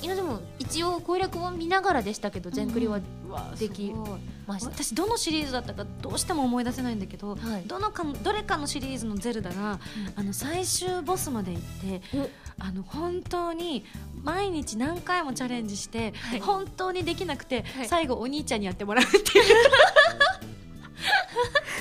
[0.02, 3.00] いやでも一応攻略本見ながらでしたけど全クリは
[3.60, 3.94] でき
[4.48, 7.64] ました、私どのシリーズだったかどうしても思い出せないんだけど、はい。
[7.68, 9.80] どのかどれかのシリーズのゼルダが、
[10.16, 12.02] あの最終ボスまで行って
[12.60, 13.86] あの本当に
[14.24, 16.40] 毎日何回もチャレンジして、はい。
[16.40, 17.88] 本当にできなくて、はい。
[17.88, 19.24] 最後お兄ちゃんにやってもらうっていう。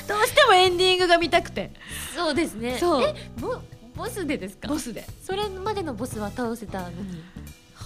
[0.09, 1.73] どうしてもエンディングが見たくて。
[2.15, 2.79] そうですね。
[2.79, 3.01] そ
[3.39, 3.61] ボ
[3.95, 4.69] ボスでですか？
[4.69, 5.07] ボスで。
[5.23, 7.23] それまでのボスは倒せたのに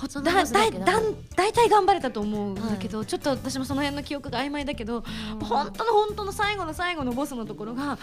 [0.08, 1.00] だだだ
[1.36, 5.04] 大体頑張れたと思うんだけど、ちょっと私もその辺の記憶が曖昧だけど、
[5.40, 7.98] 本当の本当の最後の最後のボスのところが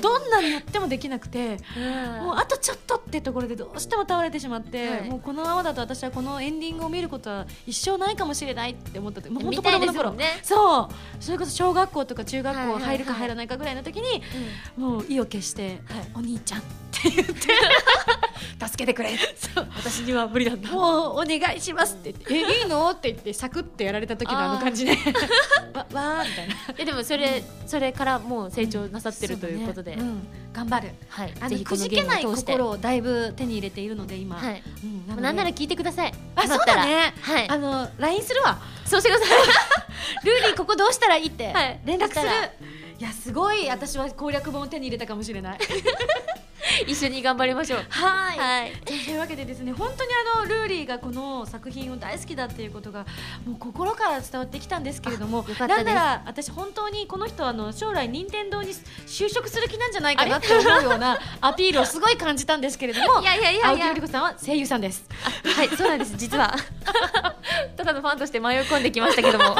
[0.00, 1.58] どんなにやってもできなくて、
[2.22, 5.10] もうあとちょっとってところでどうしても倒れてしまって、はい。
[5.10, 10.40] もうこのままだと私はこのエンディングを見ることは一生ないかもしれないって思った時もう本当子供の頃、ね。
[10.42, 10.94] そう。
[11.20, 14.22] それこそ小学校とか中学校はいはいはい入るか入らないかぐらいの時に、
[14.76, 16.10] もう意を決して、はい。
[16.14, 16.62] お兄ちゃん
[16.98, 17.34] って言って
[18.60, 19.16] 助けてくれ。
[19.36, 19.68] そう。
[19.76, 20.70] 私には無理なんだ。
[20.70, 22.12] もうお願いしますって。
[22.12, 24.92] 言って「えいいの?」って言ってサクッてやられた時のあの感じで。
[25.74, 26.54] わわーみたいな。
[26.78, 30.02] えでもそれそれからもう成長なさってるということで、ね。
[30.02, 30.28] うん。
[30.52, 30.90] 頑張る。
[31.08, 31.34] はい。
[31.40, 34.62] あのくじけない心をだいぶ手に入れているので今、はい。
[34.84, 35.22] うん。
[35.22, 36.14] なんなら聞いてください。
[36.36, 37.14] あそうだね。
[37.20, 37.48] はい。
[37.48, 38.58] あの LINE するわ。
[38.86, 39.38] そうしてください。
[40.24, 41.52] ルーリーここどうしたらいいって。
[41.52, 41.80] はい。
[41.84, 42.28] 連絡する、
[42.98, 43.68] いやすごい。
[43.68, 45.58] 私は攻略本を手に入れたかもしれない
[46.86, 47.84] 一緒に頑張りましょう。
[47.88, 48.38] はい。
[48.38, 48.72] はい。
[48.84, 53.06] というわけでですね本当にあのルーリーがこの作品を大好きだっていうことが
[53.46, 58.72] もう心から伝わってきたんですけれどもなんなら私本当にこの人はあの将来任天堂に
[59.06, 63.68] 就職する気なんじゃないかなって思うような アピールをすごい感じたんですけれどもいやいやいやいや。
[63.70, 65.04] 青木より子さんは声優さんです。
[65.56, 66.54] はいそうなんです実は。
[67.76, 69.56] ただのファンとして迷い込んできましたけども。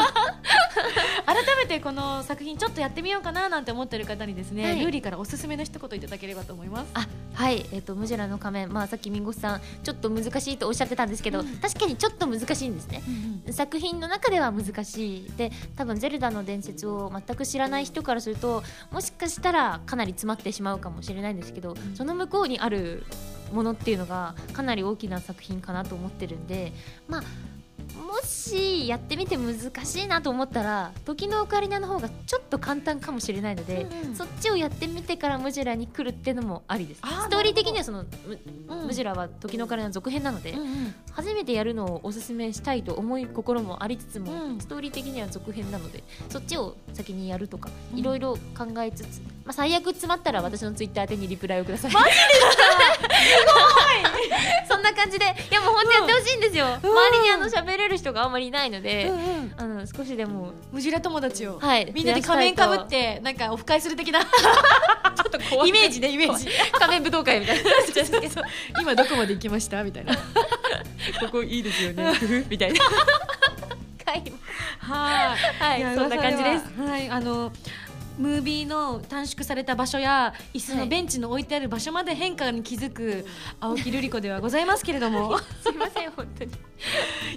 [1.26, 4.80] 改めてこの作品ちょっとやってみようかななんて思ってる方にですね、はい。
[4.80, 6.92] ルーリーからおすすめの一言いただければと思います
[7.36, 13.02] あはいえっ、とムジェラの仮面まあさっきミンゴスさんちょっと難しいとおっしゃってたんですけど、確かにちょっと難しいんですね。
[13.50, 15.32] 作品の中では難しい。
[15.36, 18.62] で多分「ゼルダの伝説」を全く知らない人からすると
[18.92, 23.04] もしかしたらかなり詰まってしまうかもしれないんですけど、その向こうにある
[23.52, 26.72] ものっていうのがかなり大きな作品かなと思ってるんで
[27.08, 27.22] まあ
[27.94, 34.16] もしやってみて難しいなと思ったら時のオカリナの方がちょっと簡単かもしれないので、うんうん。
[34.16, 37.00] そっちをやってみてからムジェラに来るっていうのもありです。
[37.00, 38.86] ストーリー的にはそのム,、うん。
[38.86, 40.94] ムジェラは時のオカリナの続編なので、うんうん。
[41.12, 44.60] 初めてやるのをおすすめしたいと思い心もありつつも、うん。
[44.60, 47.98] ストーリー的には続編なのでそっちを先にやるとかうん。
[47.98, 51.90] いろいろ考えつつ、まあ、最悪詰まったら私のツイッター宛てにリプライをください。
[54.66, 59.54] そんな感じでいやもう本当やってほしいんですよ、周りにあの喋れる人があんまりいないので、うんうん。
[59.56, 61.90] あの少しでもムジラ友達を、はい。
[61.92, 64.20] みんなで仮面かぶってなんかオフ会する的な。
[64.24, 64.30] ちょ
[65.28, 65.68] っと怖い。
[65.68, 66.48] イメージねイメージ。
[66.72, 67.70] 仮面武道会みたいな。
[68.80, 69.84] 今どこまで行きました？
[69.84, 70.14] みたいな。
[70.16, 70.20] こ
[71.30, 72.12] こいいですよね。
[72.48, 72.82] みたいな。
[74.06, 74.22] はい。
[75.60, 76.64] はいやそんな感じです。
[76.80, 77.52] はいあの
[78.18, 83.26] ムービーの短縮された場所や椅子のベンチの置いてある場所まで変化に気づく
[83.60, 85.38] 青木瑠璃子ではございますけれども。
[85.38, 86.50] すいません本当に。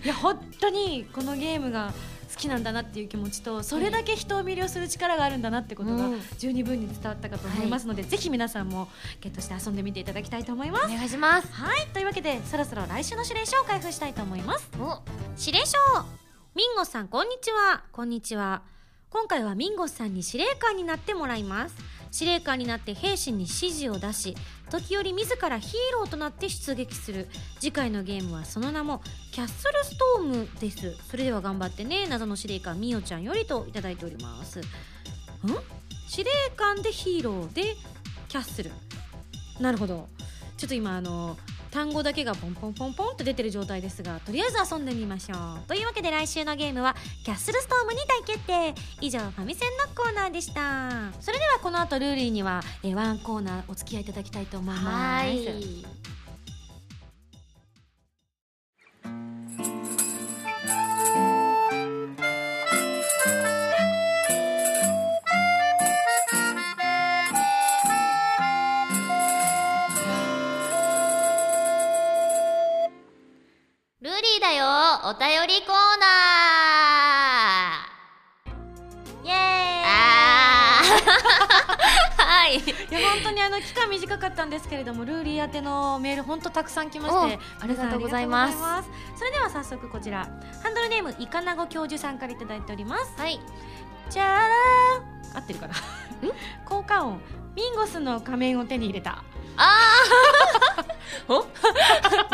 [0.03, 1.93] いや本当にこのゲームが
[2.31, 6.21] 好きなんだなっていう気持ちとそれだけ人を魅了する力があるんだなってことがうん。
[6.37, 8.89] 十二分に伝わったかと思いますので、ぜひ皆さんも
[9.21, 10.85] ゲットして遊んでみていただきたいと思います。
[10.85, 11.51] お願いします。
[11.53, 11.87] はい。
[11.93, 14.69] というわけでそろそろ来週の指令書を開封したいと思います。
[14.79, 15.01] お。
[15.39, 15.77] 指令書。
[16.53, 17.83] ミンゴスさんこんにちは。
[17.91, 18.76] こんにちは
[19.09, 21.75] 今回はミンゴスさんに司令官になってもらいます。
[22.11, 24.35] 司令官になって兵士に指示を出し
[24.69, 27.27] 時折自らヒーローとなって出撃する。
[27.59, 30.95] 次回のゲームはその名もキャッスルストームです。
[31.09, 34.59] それでは頑張ってね謎の司令官みおちゃんよりといただいております。
[34.59, 34.63] ん？
[36.09, 37.75] 司令官でヒーローで
[38.27, 38.71] キャッスル。
[39.61, 40.09] なるほど。
[40.57, 41.37] ちょっと今あの
[41.71, 45.67] 単語だけがポンポンポンポンと出てる状態ですがとりあえず遊んでみましょう。
[45.67, 51.11] というわけで来週のゲームはキャッスルストームに大決定以上ファミセンのコーナーでした。
[51.21, 56.16] それではこの後ルーリーには、えーワンコーナーお付き合いいただきたいと思います。
[74.17, 74.65] はいルーリーだよ
[75.03, 79.27] お便りコーナー。
[79.27, 79.37] イエーイ。
[79.85, 82.25] あー。
[82.25, 82.55] はい。
[82.55, 82.59] い
[82.91, 88.57] や本当にあの期間短かったんですけれどもルーリー宛てのメール本当たくさん来ましておありがとうございます。
[89.15, 90.27] それでは早速こちら
[90.63, 93.13] ハンドルネームイカナゴ教授さんからいただいております。
[93.21, 93.39] はい。
[94.09, 95.75] じゃらー合ってるかな？
[96.65, 97.21] 効果音。
[97.55, 99.23] ミンゴスの仮面を手に入れた。
[99.57, 100.81] あー。
[100.81, 100.86] お
[101.27, 101.47] ど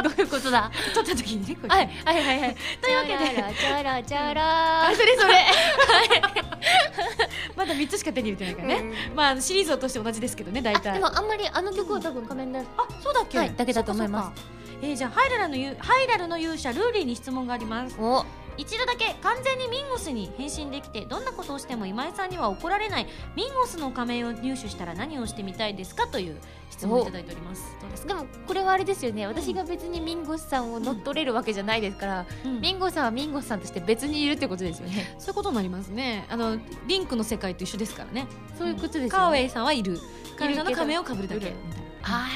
[0.10, 0.72] ういうことだ？
[0.94, 2.56] 取った時にねこれはいはいはいはい。
[2.82, 3.36] というわけで。
[3.36, 5.34] チャラチャラチャラあそれそれ。
[7.56, 12.64] まだ3つしか手に入れてないからね、ねまあシリーズを通して同じですけどね大あ体でもあんまりあの曲は多分仮面だあ
[13.02, 14.44] そうだっけ、はいだけだと思います。
[14.82, 17.96] えーじゃあハイラルのゆハイラルの勇者ルーリーに質問があります。
[18.00, 18.26] お
[18.58, 23.08] 一度だけ完全にミンゴスに変身できてどんなことをしても今井さんには怒られない。
[23.36, 26.38] ミンゴスの仮面を入手したら何をしてみたいですかという
[26.70, 27.64] 質問をいただいております。
[27.82, 28.06] どうです。
[28.06, 29.28] か、でもこれはあれですよね。
[29.28, 32.62] 私が別にミンゴスさんを乗っ取れるわけじゃないですから、うん。
[32.62, 35.16] ミンゴスさんはミンゴスさんとして別にいるってことですよね。
[35.20, 36.26] そういうことになりますね。
[36.30, 38.28] あのリンクの世界と一緒ですからね。
[38.58, 39.10] そういうことですよね。
[39.10, 40.00] カーウェイさんはいる。
[40.38, 41.46] カーウェイさんの仮面をかぶるだけ。
[41.46, 42.28] みたいなあ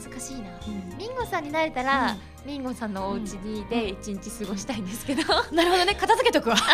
[0.00, 0.50] ー難しいな。
[0.66, 0.98] うん。
[0.98, 2.18] ミンゴさんになれたら、うん。
[2.46, 5.94] ミンゴさんのお家にで一日過ごしたいんですけど、 なるほどね。
[5.94, 6.56] 片付けとくわ。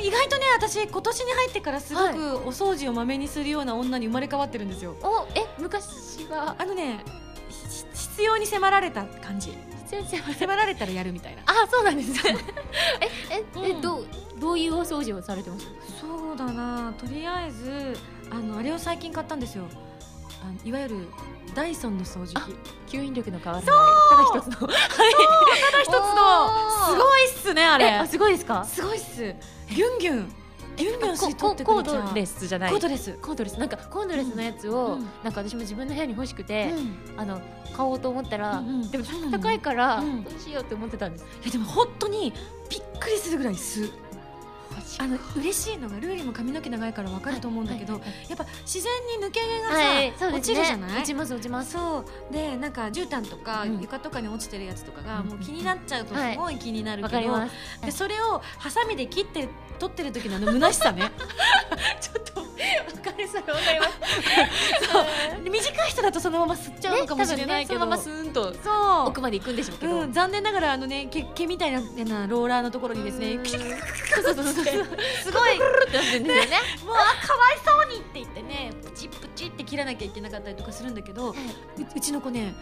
[0.00, 4.96] 意外とね私今年に入ってからすごくお掃除をまめにするような女に生まれ変わってるんですよ。
[5.02, 6.54] おえ昔は。
[6.58, 7.02] あのね
[7.48, 9.56] ひ必要に迫られた感じ。
[9.90, 10.84] 必要に迫られた。
[10.86, 11.42] らやるみたいな。
[11.46, 12.12] あそうなんです。
[12.26, 12.36] ね
[13.00, 13.80] ええ、えうん。
[13.80, 14.06] どう
[14.38, 15.66] どういうお掃除をされてます？
[16.00, 16.92] そうだな。
[16.98, 17.96] とりあえず
[18.30, 19.64] あのあれを最近買ったんですよ。
[20.42, 21.08] あのいわゆる
[21.54, 22.34] ダイソンの掃除
[22.88, 22.96] 機。
[22.96, 23.74] 吸引力の変わらない。
[24.10, 24.66] ただ一つの。
[24.66, 24.74] ただ
[25.82, 26.00] 一つの。
[26.90, 28.06] すごいっすねあれ。
[28.06, 28.64] すごいですか？
[28.64, 29.22] すごいっす。
[29.70, 30.32] ギュンギュン。
[30.76, 32.70] ギュンギュンしコとってコードレスじゃない。
[32.72, 33.12] コードレス。
[33.22, 33.58] コードレス。
[33.58, 35.08] なんかコードレスのやつを、うん。
[35.22, 37.20] なんか私も自分の部屋に欲しくて、うん。
[37.20, 37.40] あの
[37.76, 38.90] 買おうと思ったら、うんうん。
[38.90, 40.24] でも高いから、うん。
[40.24, 41.24] どうしようって思ってたんです。
[41.42, 42.32] いやでも本当に
[42.68, 43.92] びっくりするぐらい吸う
[44.98, 50.96] あの嬉しいのがルーリーも髪の毛長いからわかると思うんだけど、はいはいはいやっぱ自然に抜け毛がさ、はいそう落ちるじゃない？
[50.98, 51.72] 落ちます落ちます。
[51.72, 52.32] そう。
[52.32, 53.80] でなんか絨毯とかうん。
[53.80, 55.26] 床とかに落ちてるやつとかがうん。
[55.28, 56.56] もう気になっちゃうとすごい。
[56.58, 57.54] 気になるけど、わかります。
[57.86, 61.10] でそれをハサミで切って取ってる時のあの虚しさね。
[62.00, 62.43] ちょっと
[62.86, 65.50] わかるそれわかります。
[65.50, 68.70] 短い人だとそのまま吸っちゃうのかもしれないけど、ねそのままスーンとそ
[69.04, 69.08] う。
[69.08, 73.42] 奥まで行くんでしょうけど、うん、残念ながらあのね毛毛みたいななローラーのところにですねうん。
[73.42, 73.84] キュキュキュ
[75.22, 75.58] すごいっ
[75.90, 81.34] てなってるんですよねもうあかわいそうにって言ってねプチプチって切らなきゃいけなかったりとかするんだけどう
[81.96, 82.54] うちの子ね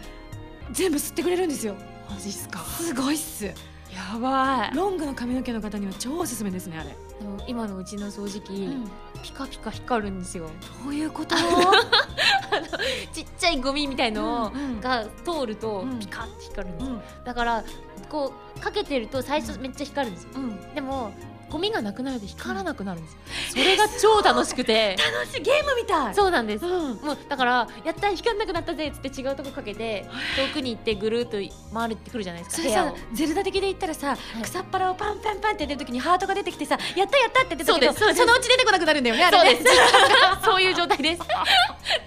[0.73, 1.75] 全部吸ってくれるんですよ
[2.09, 8.91] マジっすかすごいっすやばいロングの髪の毛の方には超おすすめですねあれ、でも今のうちの掃除機、うん。
[9.23, 10.51] ピカピカ光るんですよ。
[10.85, 11.37] どういうこと？
[13.13, 15.99] ちっちゃいゴミみたいのが通るとうん。
[16.01, 17.03] ピカって光るんですよ、うん。
[17.25, 17.65] だから
[18.11, 20.31] こうかけてると最初めっちゃ光るんですよ。
[20.37, 20.75] うん。
[20.75, 21.13] でも
[21.53, 23.19] ゴミがなくなると光らなくなるんですよ。
[23.51, 24.97] それが超楽しくて。
[25.13, 26.15] 楽しいゲームみたい。
[26.15, 26.65] そうなんです。
[26.65, 26.97] うん。
[27.03, 31.37] もうだからやった光んなくなったぜっつって違うとこかけて遠くに行ってぐるっと
[31.75, 34.43] 回ってくるじゃないですそれさゼルダ的で言ったらさ、い。
[34.43, 37.99] 草っぱらをパンパンパンって出るときにハートが出てきてさやったやったって出たけどそうです。
[38.01, 39.57] そうですのうち出てこなくなるんだよねあれね。
[39.57, 39.77] そうです。
[40.45, 41.23] そういう状態です。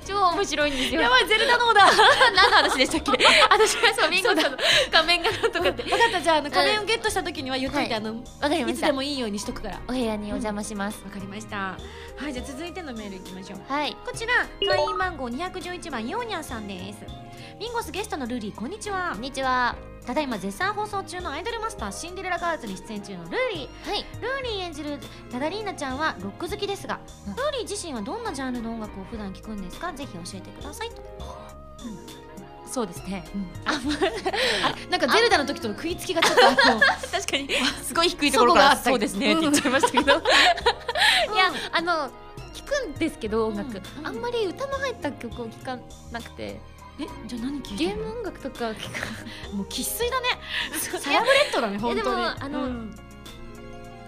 [0.08, 1.02] 超面白いんですよ。
[1.02, 1.86] やばいゼルダの方だ。
[2.34, 3.26] 何の話でしたっけ？
[3.50, 4.58] 私はそうミンゴさんの
[4.92, 5.84] 仮面がとかって。
[5.84, 6.22] 分かった。
[6.22, 8.04] じゃああの仮面をゲットした時には言っといて、はい。
[8.04, 9.76] あのいつでもいいようにしとくから。
[9.76, 11.78] わお部屋にお邪魔します、かりました。
[12.18, 13.60] はいじゃあ続いてのメールいきましょう。
[13.68, 13.96] はい。
[14.06, 14.34] こちら
[14.68, 17.00] 会員番号211番ヨーニャンさんです。
[17.60, 19.12] ミンゴスゲストのルーリーこんにちは。
[19.14, 19.76] こんにちは。
[20.06, 23.90] ただいま絶賛放送中のアイドルマスターシンデレラガールズに出演中のルーリー。
[23.90, 24.06] はい。
[24.22, 25.00] ルーリー演じる
[25.32, 27.36] タダリーナちゃんはロック好きですが、うん。
[27.36, 29.92] ルーリー自身はどんなジャンルの音楽を普段聴くんですか？
[29.94, 31.02] ぜひ教えてくださいと、
[32.66, 33.24] そうですね。
[33.66, 33.80] あ
[34.90, 36.42] なんかゼルダの時との食いつきがちょっと
[37.12, 37.50] 確かに
[37.84, 39.34] すごい低いところからそうですね。
[39.34, 42.10] って言っちゃいましたけど、 いやうんあの
[42.54, 44.08] 聞くんですけど音楽、うん。
[44.08, 45.78] あんまり歌の入った曲を聞か
[46.12, 46.60] なくて。
[46.98, 48.68] えじゃあ何聴いゲーム音楽とか
[49.52, 50.28] もう生粋だね。
[50.80, 52.04] サラブレッドだね本当に。
[52.04, 52.96] でもあのうん。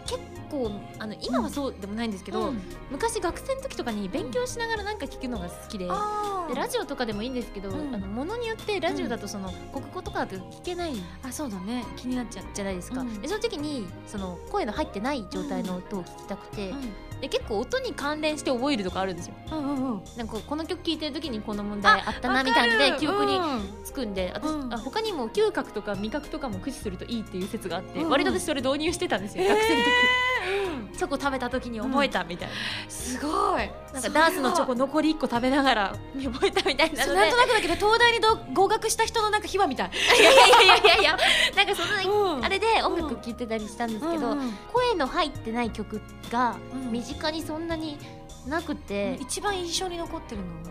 [0.05, 0.19] 結
[0.49, 2.61] 構あの今はそうでもないんですけど、うん。
[2.91, 5.87] 昔学生の時とかに勉強しながらなんか聞くのが好きで。
[5.89, 7.95] あでラジオとかでもいいんですけど、うん。
[7.95, 10.93] あのものによってラジオだとその国語とかだと聞けない。
[11.23, 11.85] あそうだね。
[11.95, 13.21] 気になっちゃうじゃないですか、うん。
[13.21, 16.75] でその時にその声の入ってない状態の音を聞きたくて、う
[17.21, 19.35] で結構音に関連して覚えるとかあるんですよ。
[19.51, 20.03] んうんうん。
[20.17, 23.39] なんかこの曲聴いてる時にこの問題あったなみたいなので記憶に
[23.83, 24.73] つくんで私、うん。
[24.73, 28.09] あ他にも嗅覚とか味覚とかも駆使するといいっていう説があって、うん。
[28.09, 29.49] 割と私それ導入してたんですよ、えー。
[29.49, 29.87] 学生の時。
[30.71, 32.53] うんチョコ食べた時に覚えたみたいな、
[32.89, 33.69] すごい。
[33.93, 39.91] なんかダースのチョコ残り1個食べながら覚えたみたいななんとなくだけど東大にど合格した人のなんか秘話みたい。
[39.91, 41.17] いやいやいやいやいや。
[41.55, 42.45] なんかそんな、うん。
[42.45, 44.53] あれで音楽聴いてたりしたんですけど、うんうん。
[44.73, 46.01] 声の入ってない曲
[46.31, 46.91] がうん。
[46.91, 47.97] 身近にそんなに
[48.47, 50.69] なくて、一番印象に残ってるのなんだ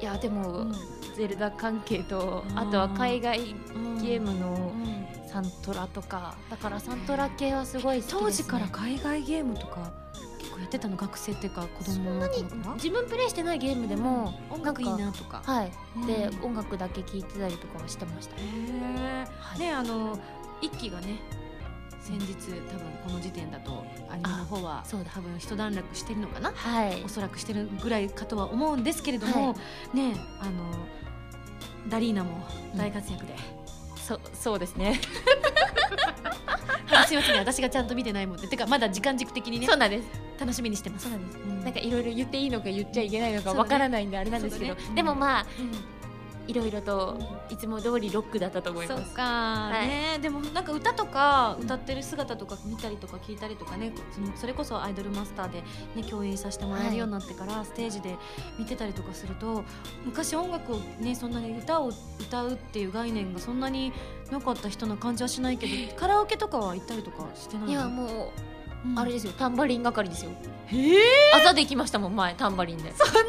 [0.00, 0.74] いやでも、ろう
[1.16, 2.58] ゼルダ関係とうん。
[2.58, 5.06] あとは海外うんゲームのうん。
[5.28, 6.34] サントラとか。
[6.50, 9.92] だからサントラ系はすごい好きです、ね、当時から海外ゲームとか
[10.38, 10.96] 結構やってたの？
[10.96, 12.74] 学生っていうか子供の頃から？
[12.74, 15.42] 自分プレイしてないゲームでも、音楽いいなとか。
[15.44, 15.72] はい、
[16.06, 16.44] でうん。
[16.46, 19.58] 音楽だけ聴いてたりとかはしてました、へえはい。
[19.60, 20.18] ねあの
[20.60, 21.20] 一期がね
[22.00, 25.10] 先日多分この時点だとアニメの方はそうだ。
[25.14, 26.52] 多分一段落してるのかな？
[26.52, 27.02] はい。
[27.04, 29.54] おそらくしてるぐらいかとは思うんですけれども、は
[29.94, 30.52] ねあの
[31.88, 32.46] ダリーナも
[32.76, 33.34] 大活躍で、
[33.96, 35.00] そそうですね。
[36.92, 37.38] あすいませんね。
[37.38, 38.48] 私がちゃんと見てないもんで。
[38.48, 40.08] てかまだ時間軸的にねそうなんです。
[40.40, 41.08] 楽しみにしてます。
[41.08, 41.64] そうなんです、うん。
[41.64, 44.94] なんかいろいろ言っていいのか言っちゃいけないのかわからないんであれなんですけど、そうだね。
[44.96, 45.99] でもまあうん
[46.46, 47.18] いろいろと
[47.48, 49.04] いつも通りロックだったと思います。
[49.04, 49.86] そっか、い。
[49.86, 50.18] ね。
[50.20, 55.62] でもなんか歌とか歌ってる姿とか見たりとか聞いたりとかねそのそれこそアイドルマスターで、
[55.94, 58.16] ね、共演させてもらえるようになってから、ステージで
[58.58, 59.64] 見てたりとかすると
[60.04, 63.92] 昔音楽をねそんなに歌を歌うっていう概念がそんなに
[64.30, 68.08] なかった人な感じはしないけどカラオケとかは行ったりとかしてないいやもう
[68.84, 68.98] うん。
[68.98, 69.32] あれですよ。
[69.36, 70.30] タンバリン係ですよ。
[71.34, 72.92] 朝で行きましたもん前タンバリンで。
[72.96, 73.28] そんなに？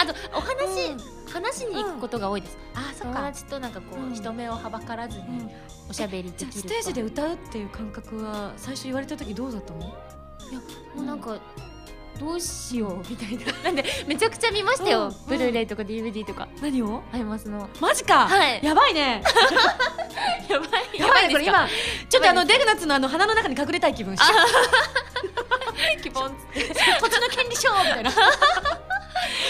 [0.00, 4.14] あとお話、うん話しに行くことが多いです、あそっ友か、達となんかこう、うん。
[4.14, 5.50] 人目をはばからずにうん、
[5.90, 9.80] おしゃべりでじゃきるあステージで歌うっていう感覚は最初言われた時どうだったの？
[9.80, 9.94] も
[10.98, 11.36] うなんか
[12.18, 13.52] どうしようみたいな。
[13.64, 16.48] なんでめちゃくちゃ見ましたよ、うんブルーレイとか DVD とか。
[16.62, 17.02] 何を？
[17.12, 17.68] ありますの。
[17.80, 18.60] マジか、はい。
[18.64, 19.22] やばいね。
[20.48, 21.68] やばいやばいねこれ今。
[22.08, 24.22] ちょっとあのデグナッツのあの鼻の中に隠れたい気分し
[26.02, 26.74] キボンっつって。
[27.00, 28.10] 土地の権利書みたいな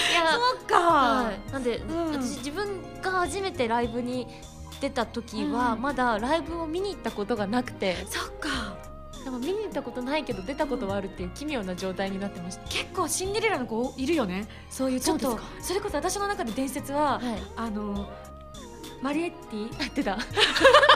[0.09, 0.23] そいや
[0.63, 2.13] っか、はい、なんで、うん。
[2.13, 4.27] 私自分が初めてライブに
[4.81, 5.83] 出た時は、うん。
[5.83, 7.97] まだライブを見に行ったことがなくて。
[8.09, 8.77] そっか。
[9.25, 14.47] でも見に行ったことないけど出たことはあるっていう奇妙な状態になってました、結構シンデレラの子いるよね。
[14.71, 18.09] そういうちょっとそれこそ私の中で伝説は、はいあの
[19.03, 20.17] マリエッティ出た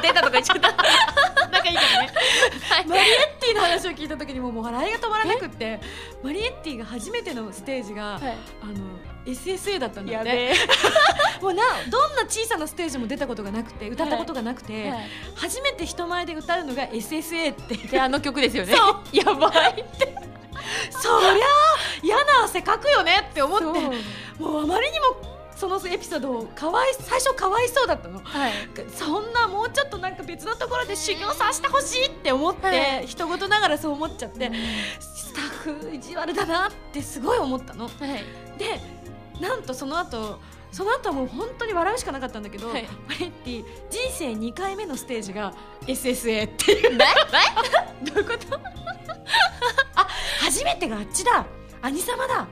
[0.00, 0.30] 出たとか。
[0.30, 0.84] 言っちゃった仲
[1.70, 2.12] いいからね
[2.68, 2.86] はい。
[2.88, 5.80] マリエッティの話を聞いた時にもうもう笑いが止まらなくって
[6.22, 8.22] マリエッティが初めてのステージが、はい。
[8.62, 8.74] あの
[9.26, 10.54] SSA だったんだって。
[11.40, 15.10] もうなどんな小さなステージも出たことがなくて歌ったことがなくて、はい。
[15.34, 18.74] 初めて人前で歌うのが SSA っていあの曲ですよね。
[19.12, 19.84] やばい
[20.90, 21.46] そりゃ
[22.02, 23.64] 嫌な汗かくよねって思って。
[24.38, 28.20] もうあまりにもそのエピソードをかわい最初かわいそうだったの。
[28.24, 28.52] はい。
[28.88, 33.06] そんなもうちょっとなんか別のところで修行させてほしいって思って、はい。
[33.06, 34.50] 人事ながらそう思っちゃって、
[35.00, 37.84] スタッフ意地悪だなってすごい思ったの。
[37.84, 38.58] はい。
[38.58, 38.80] で
[39.38, 40.40] なんとその後
[40.72, 42.88] その後はもう本当に笑うしかなかったんだけど、はい。
[43.06, 45.52] マレッティ人生2回目のステージが
[45.82, 46.96] SSA っていう。
[46.96, 47.04] ど
[48.14, 48.58] どういうこと？
[49.96, 50.08] あ
[50.40, 51.44] 初めてがあっちだ。
[51.82, 52.46] 兄様だ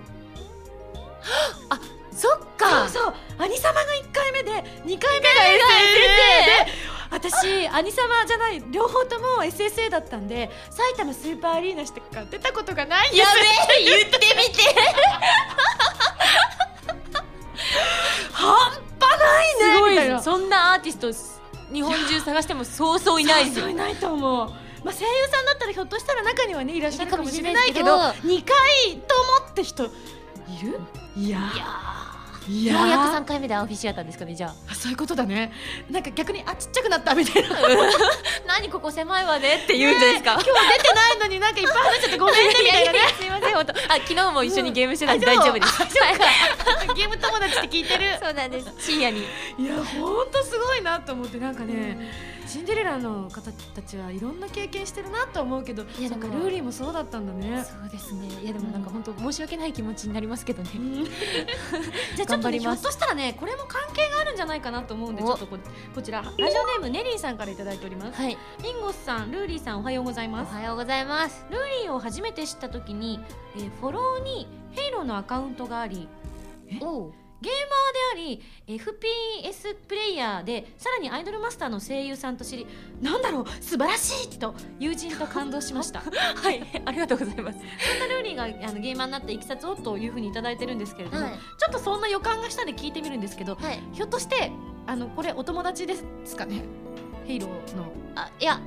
[2.18, 2.88] そっか。
[2.88, 3.14] そうそう。
[3.38, 6.98] 兄様が1回目で2回目が SSA で。
[7.10, 13.20] 私兄様じゃない両方とも SSA だったんで埼玉スーパーアリーナしてから出たことがないんです。
[13.22, 13.40] やべ
[13.80, 14.62] え言ってみて。
[18.32, 18.74] 半端
[19.18, 19.90] ないねすごい。
[19.92, 21.10] みたいそんなアーティスト
[21.72, 24.48] 日本中探してもそうそういないですよそういないと思う。
[24.84, 29.88] まあ、声優さんだったらひょっとしたら中にはねいらっしゃるかもしれないけどいるかもし2回ともって人い
[30.62, 30.80] る？
[31.16, 31.38] いや
[32.48, 34.74] ようやく3回目でアンフィシアターですかねじゃあ。
[34.74, 35.52] そういうことだね。
[35.90, 37.56] なんか逆にあちっちゃくなったみたいな。
[37.56, 37.60] あ
[38.46, 40.52] 何ここ狭いわねって言うんですか、今日出
[40.88, 42.98] てないのになんかいっぱい話しちゃってごめんねみたいなね。
[43.20, 43.72] すいません本当。
[43.72, 45.30] あ昨日も一緒にゲームしてたんでう。
[45.30, 45.86] ん大丈夫です、は
[46.84, 46.94] い。
[46.94, 48.18] ゲーム友達って聞いてる。
[48.22, 48.72] そうなんです。
[48.78, 49.20] 深夜に。
[49.58, 51.98] いやほんとすごいなと思ってなんかね、
[52.48, 57.62] シンデレラの方たちはいろんな経験してるなと思うけどいやなんかルーリーもそうだったんだね。
[57.64, 58.26] そうですね。
[58.42, 60.70] いやでもなんか本当申し訳ない気持ちになりますけどね。
[60.74, 61.04] うん。
[61.04, 65.58] じゃあちょっとねひょっとしたらねこれも関係があるんじゃないかなと思うんでちおょっとこ
[65.94, 68.20] こちらラジオネームネリーさんからいただいております。
[68.20, 68.36] はい。
[68.62, 70.54] ミンゴスさんルーリーさんおはようございおます。
[70.54, 71.44] はようございます。
[71.50, 73.20] ルーリーを初めて知った時に、
[73.56, 76.08] えーフォローにヘイローのアカウントがあり
[76.80, 77.52] おうゲー
[78.16, 78.42] マーであり
[78.78, 82.66] FPS プレイヤーでさらにアイドルマスターの声優さんと知り
[83.00, 86.02] なんだろう素晴らしいと友人と感動しました。
[86.02, 87.58] そ んはいありがとうございます。
[87.58, 91.32] なルーリーがあのゲーマーになったいきさつをというふうにいただいてるんですけれども、はい。
[91.34, 93.80] ちょっとそんな予感がしたんで聞いてみるんですけどはい。
[93.92, 94.50] ひょっとして
[94.86, 96.62] あのこれお友達ですかね？
[97.26, 98.58] Halo の、あいや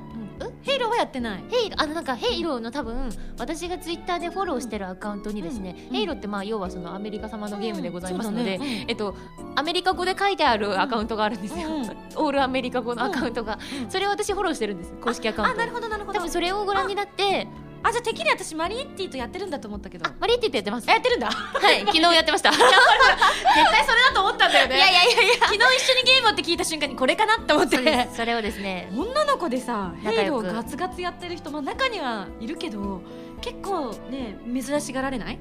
[0.62, 1.44] Halo はやってない。
[1.48, 9.14] ヘイロあのなんか Halo の多分私がツイッターでフォローしてるアカウントにですね、うん Halo ってまあ要はそのアメリカ様のゲームでございますので、えっと
[9.54, 11.68] アメリカ語で書いてあるアカウントがあるんですよ、
[12.16, 13.90] オールアメリカ語のアカウントが、うん。
[13.90, 15.54] それを私フォローしてるんです公式アカウント。
[15.54, 16.18] あなるほどなるほど。
[16.18, 17.46] 多分それをご覧になって
[17.84, 20.06] あじゃあてっきり私マリエッティとやってるんだと思ったけど。
[20.06, 20.88] あマリエッティってやってます。
[20.88, 21.30] やってるんだ。
[21.30, 22.50] はい 昨日やってました。
[22.50, 24.78] い 絶対それだと思ったんだよね。
[24.78, 25.34] やいやいやいや。
[25.46, 28.08] 昨日一緒にゲームって聞いた瞬間にこれかなって思って。
[28.14, 28.90] それをですね。
[28.94, 33.02] 女の子でさ Halo ガツガツやってる人、まあ、中にはいるけど
[33.40, 35.38] 結構ね珍しがられない、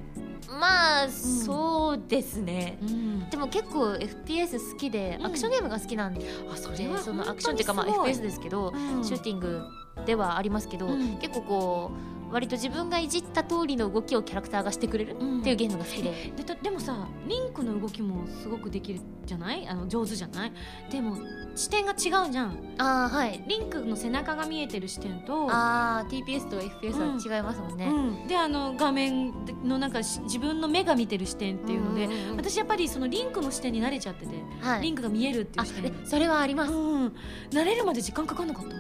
[0.59, 2.77] まあ、そうですね。
[2.81, 5.25] うん、でも結構 FPS 好きでうん。
[5.27, 9.03] アクションゲームが好きなんで、あそれはそのアクションっていうかまあ FPS ですけど、うん。
[9.03, 9.61] シューティング
[10.05, 11.17] ではありますけど、うん。
[11.17, 20.53] 結構こう割と自分がいじった通りの動きをキャラクターがしてくれるっていうゲームが好きで、でとでもさリンクの動きもすごくできるじゃないあの上手じゃない？
[20.89, 21.17] でも
[21.55, 22.75] 視点が違うじゃん。
[22.77, 23.43] ああはい。
[23.47, 35.91] リンクの背中が見えてる視点とああ TPS と FPS は違いますもんね、うん、であの画面のなんかし自分の目が見てる視点っていうので、んんうん私やっぱりそのリンクの視点に慣れちゃってて、はい、リンクが見えるっていあう視点。
[35.91, 37.13] でそれはあります、うん、
[37.51, 38.75] 慣れるまで時間かかんなかった？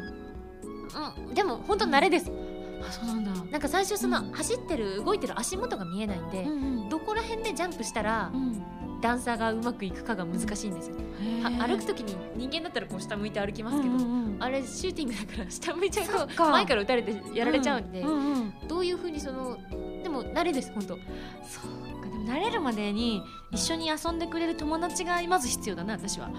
[1.17, 2.29] うん、でも本当慣れです、
[2.87, 4.31] あそうなんだ、なんか最初その、うん。
[4.31, 8.63] 走ってる動いてる足元が見えないんで、んどこら辺でジャンプしたらうん。
[9.01, 10.95] 段差がうまくいくかが難しいんですよ、
[11.67, 13.95] 歩く時に人間だったらこう下向いて歩きますけど、
[14.39, 18.05] あれシューティングだから下向いちゃうと前から撃たれてやられちゃうんで、
[18.67, 19.57] どういうふうにその
[20.03, 20.89] でも慣れです本当。
[20.89, 21.99] そう。
[21.99, 26.29] かでも慣れるまでに一緒に遊んでくれる友達がまず必要だな私は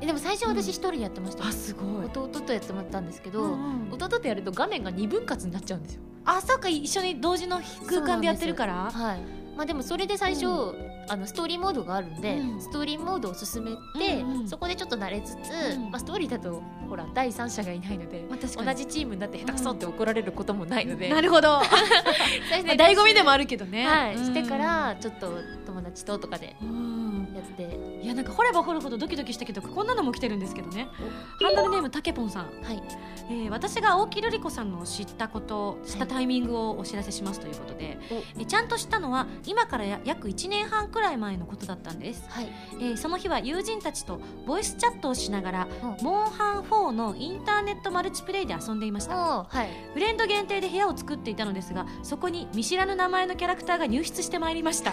[0.00, 2.06] えでも最初私一人でやってましたよ、すごい。
[2.06, 3.92] 弟とやってもらったんですけど、うんうん。
[3.92, 6.02] 弟とやると画面が二分割になっちゃうんですよ。
[6.24, 8.90] あそうか一緒に同時の空間でやってるから。
[8.90, 9.20] はい。
[9.56, 10.74] まあでもそれで最初、う
[11.10, 12.60] あのストーリーモードがあるんで、うん。
[12.60, 14.48] ストーリーモードを進めて、うんうん。
[14.48, 15.90] そこでちょっと慣れつつ、うん。
[15.90, 21.58] まあ、ストーリーだとほら第三者がいないのでまあ同じチームになって下手くそって怒られることもないので、 なるほど。
[22.78, 23.86] 醍醐味でもあるけどね。
[23.86, 24.24] はい、うん。
[24.24, 25.32] してからちょっと
[25.66, 27.32] 友達ととかでうん。
[27.34, 27.78] やって。
[28.02, 30.88] いやなんか掘れば掘るほどドキドキしたけどこんなのも来てるんですけどね。
[31.40, 32.82] ハンドルネームたけぽんさん、はい。
[33.30, 42.48] えー私が大木瑠璃子さんの知ったこと知ったタイミングをお知らせしますということで、えーちゃんと知ったのは今からや約1年半くらい前のことだったんです、はい。
[42.80, 46.04] えーその日は友人たちとボイスチャットをしながらうん。
[46.04, 49.16] モンハン4のインターネットマルチプレイで遊んでいました。
[49.16, 49.68] はい。
[49.94, 54.92] フレンド限定で部屋を作っていたのですがそこに見知らぬ名前のキャラクターが入室してまいりました。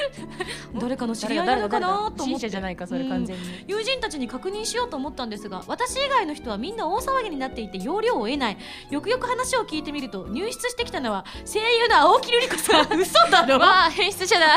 [0.80, 2.46] 誰かの知り合いなのかなと思って。
[2.48, 8.58] じゃないかそれ完全に、友人たちに確認しようと思ったんですが私以外の人はみんな大騒ぎになっていて要領を得ない。
[8.90, 12.86] よくよく話を聞いてみると入室してきたのは声優の青木瑠璃子さん。
[12.98, 13.58] 嘘だろ。
[13.58, 14.56] わあ変質者だ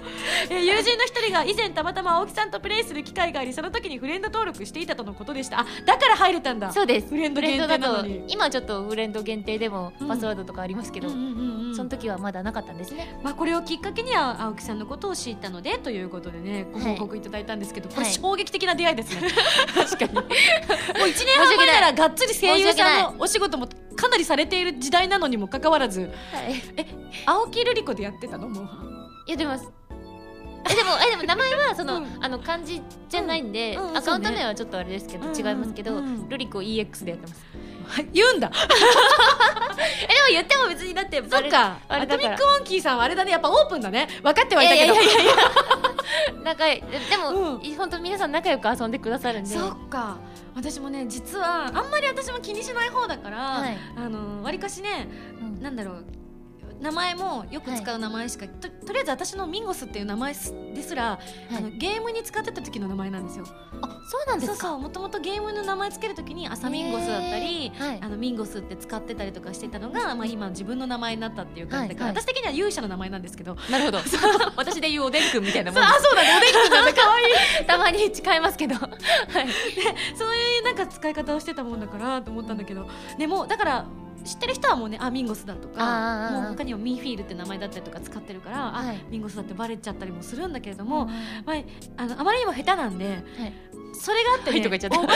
[0.49, 5.61] えー友人の一人が以前たまたま青木さんとプレイする機会がありその時にフレンド登録していたとのことでした。
[5.61, 6.71] あだから入れたんだ。
[6.71, 7.09] そうです。
[7.09, 8.23] フレンド限定なのに。
[8.27, 10.07] 今ちょっとフレンド限定でもうん。
[10.07, 11.75] パスワードとかありますけど、うんうんうんうん。
[11.75, 13.17] その時はまだなかったんですね。
[13.23, 17.21] まあ、これをきっかけには青木さんのことを知ったのでということでねご報告い。
[17.21, 19.29] ただいたんですけど、これはい衝撃的な出会いですね、
[19.73, 20.13] 確かに。
[20.15, 20.27] もう1
[21.25, 26.01] 年半前からがっつり声優さんのお仕事もかなりされている時代なのにもかかわらず。
[26.01, 26.11] はい。
[27.25, 28.49] 青木瑠璃子でやってたの？
[28.49, 28.69] もう
[29.27, 29.53] いやでも
[30.69, 33.89] えでもえでも名前はその、うんあの漢字じゃないんで、うん。
[33.89, 33.97] うん。
[33.97, 37.45] アカウント名はちょっとあれですけど、うん違いますけど、うんルリコ EX でやってます。
[38.13, 38.51] 言うんだ。
[38.55, 41.77] えでも言っても別にだってそっか。
[41.89, 43.31] アトミックモンキーさんはあれだね。
[43.31, 44.07] やっぱオープンだね。
[44.23, 44.93] 分かってはいたけど。
[44.93, 45.33] いやいやいやいや
[46.43, 49.49] 仲ででも、う本当皆さん仲良く遊んでくださるんで。
[49.49, 50.17] そっか。
[50.55, 53.77] 私もね実はあんまり私も気にしない方だから、はい。
[53.97, 55.07] あのわりかしね
[55.41, 55.61] うん。
[55.61, 56.05] なんだろう
[56.81, 61.19] 名前もよく使う名前しか、ととりあえず私のミンゴスっていう名前すですら、は
[61.53, 61.57] い。
[61.57, 63.45] あのゲームに使ってた時の名前なんですよ。
[63.81, 64.55] あそうなんですか？
[64.57, 64.79] そうそう。
[64.79, 67.99] もともとゲームの名前つける時にアサミンゴスだったり、はい。
[68.01, 72.15] あのミンゴスって使ってたりとかしてたのが、まあ、今自分の名前になったっていう感じだから、はい。
[72.15, 73.55] はい私的には勇者の名前なんですけど。
[73.69, 73.99] なるほど。
[74.57, 75.03] 私で言う。
[75.05, 76.93] おでんくんみたいなもんあそうだねおでんくんなんだ。
[77.01, 77.23] かわい
[77.61, 77.65] い。
[77.67, 78.07] たまに違
[78.37, 78.75] いますけど。
[78.75, 78.89] はい。
[80.17, 82.87] そういうなんか使い方をしてたもんだからと思ったんだけど。
[83.19, 83.85] でもだから
[84.23, 88.95] 知ってる人はもうねあミンゴスだとかもう他にもミーフィールって名前だったりとか使ってるから、はい。
[88.97, 91.11] あミンゴスだってバレちゃったりもするんだけれども、も
[91.45, 91.57] まあ、
[91.97, 93.21] あのあまりにも下手なんではい。
[93.93, 94.99] それがあってね、はいとか言っちゃった。
[94.99, 95.03] お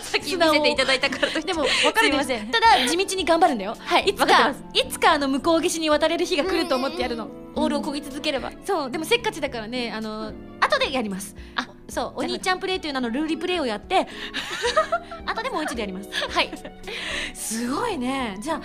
[0.00, 2.48] さっき見せていただいたからとでも分かるんですすいません。
[2.50, 8.52] ただ地道に頑張るんだよ、はいいつかいつかあの向こう岸に渡れる日が来ると思ってやるの、オールをこぎ続ければ。
[8.64, 10.32] そうでもせっかちだからねあの
[10.74, 11.36] 後でやります。
[11.56, 14.08] あそうお兄ちゃんプレイという名のルーリプレイをやって。
[15.26, 16.08] 後でもう一度やります。
[16.30, 16.50] はい。
[17.34, 18.36] すごいね。
[18.40, 18.60] じゃあ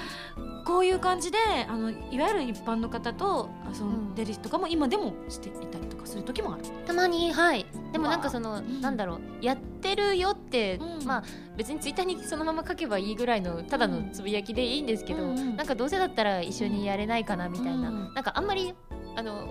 [0.66, 1.38] こういう感じで
[1.68, 4.00] あのいわゆる一般の方と遊ん。
[4.16, 6.64] でる人とかも今でもしていたりとかする時もある。
[6.86, 7.66] たまにはい。
[7.92, 8.82] でもなんかその、ん。
[8.82, 9.20] なんだろう。
[9.42, 11.06] やってるよって、うん。
[11.06, 11.24] まあ
[11.56, 15.56] 別にツイッターにそのまま書けばいいぐらいのただのつぶやきでいいんですけど、うんうん。
[15.56, 18.14] なんかどうせだったら一緒にやれないかなみたいな、うん。
[18.14, 18.74] なんかあんまり
[19.16, 19.48] あの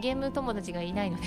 [0.00, 1.22] ゲーム友達がいないので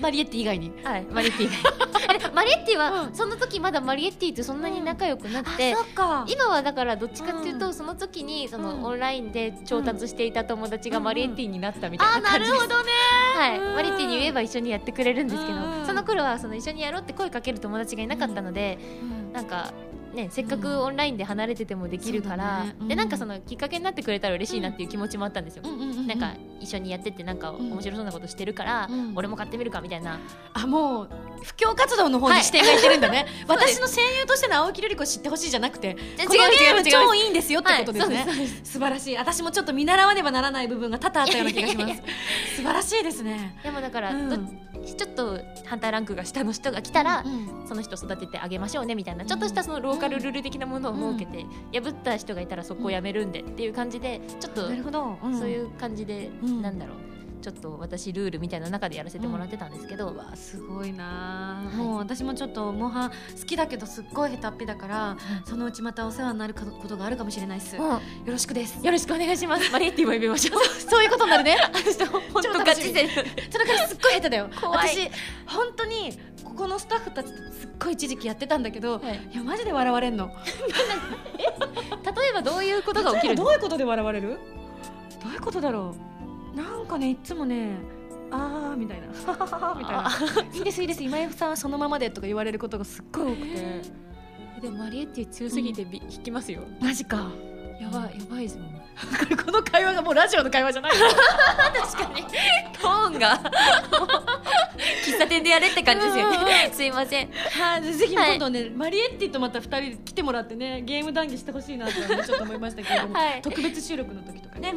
[0.00, 0.72] マリエッティ以外に。
[0.84, 1.06] はい。
[1.10, 1.72] マリエッティが
[2.08, 3.14] あれマリエッティは、うん。
[3.14, 6.24] その時まだマリエッティとそんなに仲良くなくて、そっか。
[6.28, 7.74] 今はだからどっちかっていうと、うん。
[7.74, 8.84] その時にその、うん。
[8.84, 11.04] オンラインで調達していた友達がうん。
[11.04, 12.40] マリエッティになったみたあいな感じ。
[12.40, 12.90] です、なるほどね。
[13.36, 13.74] はい、うん。
[13.74, 15.86] マリエッティに言えば一緒にやってくれるんですけど、うん。
[15.86, 18.78] その頃はその一緒にやろうって声かける友達がいなかったので、
[19.32, 19.72] なんか
[20.14, 22.88] ねせっかくオンラインで離れててもできるから、そうだねうん。
[22.88, 25.62] でなんかそのきっかけになってくれたら嬉しいなっていう気持ちもあったんですよ。
[25.64, 26.06] うんうんうんうん。
[26.06, 29.12] なんか一緒にやってってなんか面白そうなことしてるから、うん。
[29.16, 30.20] 俺も買ってみるかみたいな、
[30.54, 31.08] あもう
[31.42, 39.16] 布教活動の方に視点がいってるんだね、 私の戦友としての青木瑠璃子を知ってほしいじゃなくてこのゲーム超いいんですよってことですね、はいす素晴らしい。
[39.16, 42.02] 私もちょっと見習わねばならない部分が多々あったような気がします。
[42.56, 43.58] 素晴らしいですね。
[43.62, 44.28] でもだから、うん。
[44.28, 44.36] ど
[44.84, 56.96] ちょっと反対ランクが下の人が来たら、うんその人育ててあげましょうねみたいなちょっとしたそのローカルルール的なものを設けて、破った人がいたらそこをやめるんでっていう感じでちょっとなるほど、そういうう感じで、うんなんだろう。
[57.42, 61.60] ちょっと私ルールみたいな中でやらせてもらってたんですけど、んわすごいな。
[61.60, 61.76] あ、はい。
[61.76, 68.24] もう私もちょっとモンハン好きだけどすっごい下手っぴだからそのうちまたお世話になることがあるかもしれないです、ようん。
[68.32, 68.84] ろしくです。
[68.84, 69.70] よろしくお願いします。
[69.72, 70.62] マリエッティも呼びましょう。
[70.88, 71.56] そういうことになるね。
[72.32, 73.08] 本当ガチ勢。
[73.50, 74.48] それからすっごい下手だよ。
[74.60, 74.88] 怖い。
[74.88, 75.10] 私
[75.46, 79.28] 本当にここのスタッフたちとすっごい一時期やってたんだけど、はい。
[79.32, 80.30] い、やマジで笑われんの。
[81.38, 84.38] 例えばどういうことが起きるどういうことで笑われる？
[85.22, 86.11] どういうことだろう？
[86.54, 87.76] なんかねいつもね
[88.30, 90.46] あーみたいなははははみたいな。
[90.56, 93.82] いいですいいです今井さんはそのままでとか言われることがすっごい多くて。
[94.62, 96.62] でもマリエッティ強すぎてび、引きますよ。
[96.80, 97.30] マジか。
[97.80, 98.81] やばいやばいですもん
[99.44, 100.92] この会話がもうラジオの会話じゃない
[101.92, 102.24] 確かに。
[102.80, 103.40] トーンが。
[105.04, 106.70] 喫茶店でやれって感じですよね。
[106.72, 107.30] すいません。
[107.32, 113.42] はい、ぜひはい今度ね、マリエッティとまた二人来てもらってねゲーム談義してほしいなとはねちょっと思いましたけれども、はい。
[113.42, 114.72] 特別収録の時とかね、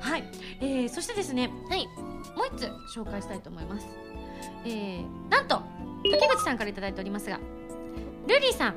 [0.00, 0.24] はい、
[0.60, 1.86] えー、そしてですねはい。
[2.36, 3.86] もう一つ紹介したいと思います。
[4.64, 5.62] えー、なんと
[6.10, 7.38] 竹口さんからいただいておりますが
[8.26, 8.74] ルリーさん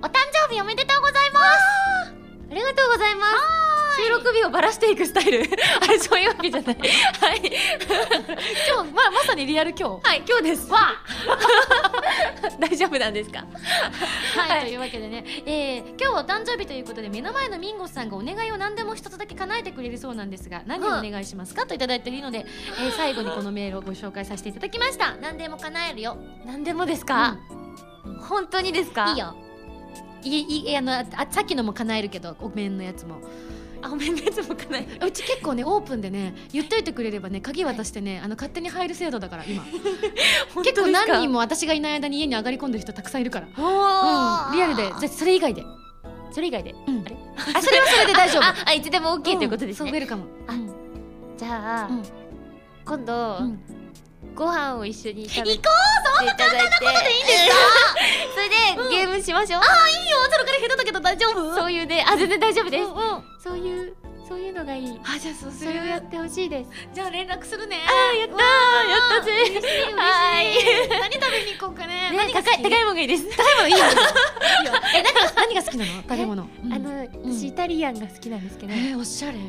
[0.00, 0.12] お誕
[0.48, 2.22] 生日おめでとうございます。
[2.52, 5.40] ありがとうございます収録日をばらしていくスタイル。
[5.80, 6.76] あれそういうわけじゃない。
[6.76, 6.82] は
[7.34, 7.52] い。
[8.68, 10.08] 今日まあまさにリアル今日。
[10.08, 10.70] はい今日です。
[10.70, 10.78] わ
[12.58, 13.44] 大丈夫なんですか？
[14.36, 14.60] はい、はい。
[14.62, 22.46] というわけでね、えー、今日はお誕生日ということで目の前のミンゴスさんがお願いを何でも一つだけ叶えてくれるそうなんですが何をお願いしますかといただいているので、
[22.80, 25.14] えー、最後にこのメールをご紹介させていただきました。
[25.16, 26.16] 何でも叶えるよ。
[26.46, 27.36] 何でもですか、
[28.28, 29.10] 本当にですか？
[29.12, 29.34] いいよ。
[30.24, 33.20] いいいあのああさっきのも叶えるけどお面のやつも
[33.82, 39.64] あごめんねいつも叶えるうち結構ねオープンでね言っといてくれればね鍵渡してねあの勝手に入る制度だから今。
[40.62, 43.48] 結構何人もも私がいない間に家に上がり込んでる人たくさんいるから。
[43.58, 44.56] おうん。
[44.56, 44.84] リアルで。
[44.84, 45.64] じゃあそれ以外で。
[46.30, 46.74] それ以外で。
[46.86, 47.04] うん。
[47.04, 47.16] あれ？
[47.54, 48.42] あそれはそれで大丈夫。
[48.44, 49.84] ああいつでも OK ということですね。
[49.84, 50.24] そうウェルカム。
[50.46, 50.70] あうん。
[51.36, 52.02] じゃあ、うん。
[52.84, 53.60] 今度、うん。
[54.34, 55.56] ご飯を一緒に食べ
[56.22, 56.76] てい行ただいて。
[56.78, 57.26] そんなことでいいん。
[57.26, 57.54] ですか
[58.34, 59.60] それで、ゲームしましょう。
[59.60, 60.18] ああいいよ。
[60.30, 61.54] それから下手だけど大丈夫？
[61.54, 63.22] そういうねあ全然大丈夫です、うんうん。
[63.38, 63.94] そういう
[64.28, 65.00] そういうのがいい。
[65.04, 66.70] あじゃあそうすそるれをやってほしいです。
[66.94, 67.76] じゃあ連絡するね。
[67.86, 69.32] あやったーやったぜ。
[69.32, 69.92] 嬉しい嬉しい。
[69.94, 70.46] はい。
[70.88, 72.10] 何食べに行こうかね。
[72.10, 72.62] ね何が好き？
[72.62, 73.36] 高い高いものがいいです。
[73.36, 73.92] 高いものいいよ いいよ。
[74.94, 75.92] え何が何が好きなの？
[76.02, 76.48] 食べ物。
[76.64, 76.72] うん。
[76.72, 79.38] あの、私イタリアンが好きなんですけど、えーおしゃれ。
[79.38, 79.44] は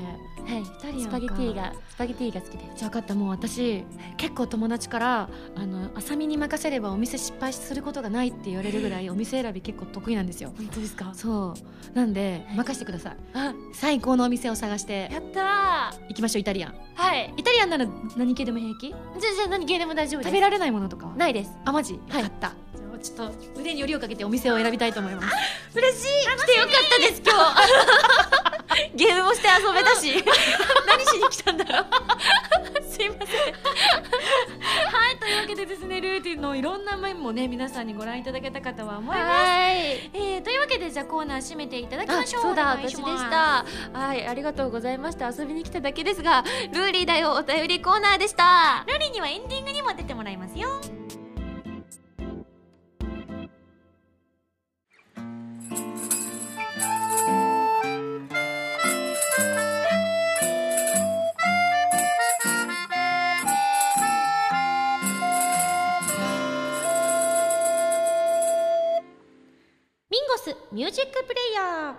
[0.59, 0.63] い。
[0.81, 1.09] タリアンか。
[1.09, 2.77] スパゲティがスパゲティが好きです。
[2.77, 3.83] じゃあ分かったもう私
[4.17, 10.51] 結構友達からあの浅見に任せればお店失敗することがないって言われるぐらいお店選び結構得意なんですよ。
[10.57, 11.11] 本当ですか？
[11.13, 11.53] そ
[11.93, 11.95] う。
[11.95, 13.17] なんで任せてください。
[13.33, 15.09] あ最高のお店を探して。
[15.11, 16.71] やった行きましょうイタリアン。
[16.71, 17.33] ーはい。
[17.37, 18.89] イタリアンなら何系でも平気？
[18.89, 20.29] じゃあじ何系でも大丈夫です。
[20.29, 21.15] 食べられないものとかは？
[21.15, 21.51] ないです。
[21.65, 21.99] あマジ？
[22.09, 22.23] はい。
[22.23, 22.53] よかった
[23.03, 25.35] ちょっと腕によりをかけてお店を選びたいと思います。
[25.75, 26.37] 嬉しい。
[26.37, 28.95] 来てよかったです今日。
[28.95, 30.23] ゲームもして遊べたし。
[30.87, 32.83] 何しに来たんだろう。
[32.89, 33.53] すいません。
[34.87, 40.09] はいというわけでですねルーティリのいろんな面もね皆さんにご覧いただけたかとは思います、はい。
[40.13, 42.41] えー、というわけでじゃあコーナー締めていただきましょう。
[42.41, 43.65] あそうだ私でした。
[43.91, 45.29] はいありがとうございました。
[45.29, 48.85] 遊びに来ただけですがルーリーだよお便りコーナーでした。
[48.87, 51.02] ルリにはエンディングにも出てもらいますよ
[70.43, 71.95] スミュージックプレイヤー。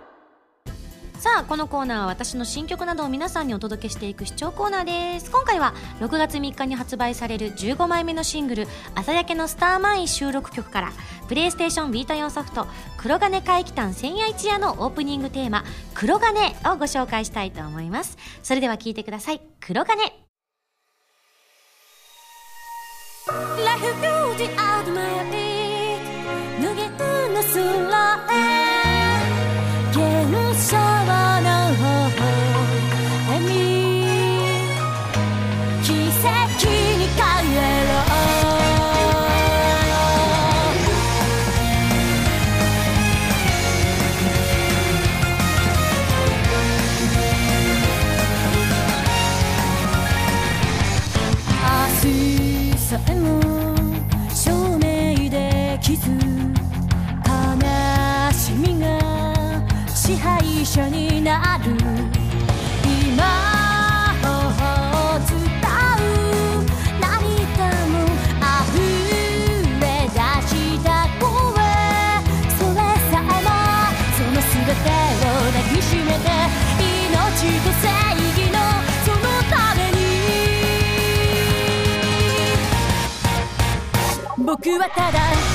[1.19, 5.31] さあこのコーナーは私の新曲などを皆さんにお届けしていく視聴コーナーです。
[5.31, 10.93] 今回は6月3日に発売される15枚目のシングル「朝焼けのスターマイン」収録曲から
[11.27, 12.67] プレイステーションビート用ソフト
[13.01, 15.63] 「黒金怪奇譚千夜一夜」のオープニングテーマ
[15.95, 18.15] 「黒金」をご紹介したいと思います。
[18.43, 20.03] それでは聴いてください「黒金」
[23.25, 25.97] Life goes out my way
[26.59, 26.91] 無限
[27.33, 27.94] の空
[84.45, 85.54] 僕はただ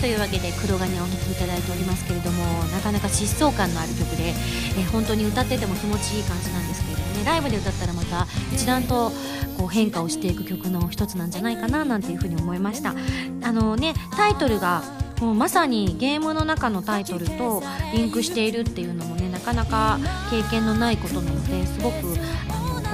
[0.00, 7.24] というわけで黒金をお聴きいただいておりますけれどもなかなか疾走感のある曲で、えー本当に歌ってても気持ちいい感じなんですけれどもね。
[7.24, 9.10] ライブで歌ったらまた一段と
[9.58, 12.94] こう変化をしていく曲の一つなんじゃないかななんていうふうに思いました。
[13.42, 14.82] あのねタイトルが
[15.20, 19.98] もうまさにゲームの中のタイトルとリンクしているっていうのもねなかなか
[20.30, 22.18] 経験のないことなのですごく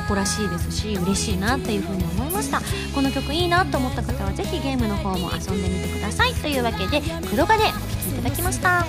[0.02, 2.60] 誇らしいですし嬉しいなっていうふうに思いました。
[2.94, 6.34] この曲いいなと思った方はぜひゲームの方も遊んでみてください。
[6.34, 7.00] というわけで
[7.30, 8.84] 黒金お聴きいただきました。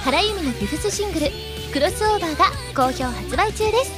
[0.00, 1.30] 原由美のフィフスシングル
[1.72, 3.92] 「クロスオーバー」が好評発売中です。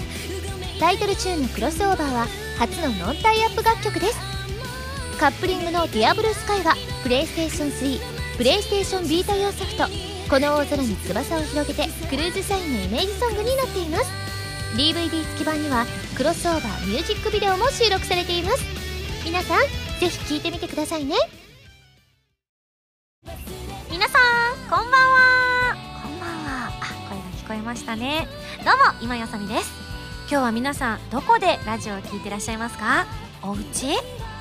[0.80, 2.26] タイトルチューンの「クロスオーバー」は
[2.58, 4.18] 初のノンタイアップ楽曲です。
[5.18, 8.00] カップリングの「ディアブルスカイはプレイステーション3
[8.36, 9.84] プレイステーションビータ用ソフト
[10.28, 14.10] 「この大空に翼を広げて」クルーズサインのイメージソングになっています。
[14.76, 18.62] DVD 付き版にはクロスオーバーミュージックビデオも収録されています。
[19.24, 19.60] 皆さん
[20.00, 21.14] ぜひ聴いてみてくださいね。
[23.90, 25.76] 皆さんこんばんは。
[26.02, 26.68] こんばんは。
[26.68, 26.70] あ
[27.08, 28.28] 声が聞こえましたね。
[28.64, 29.70] どうも今やさみです。
[30.28, 33.06] 今日は皆さんどこでラジオを聞いてらっしゃいますか？
[33.42, 33.96] お家？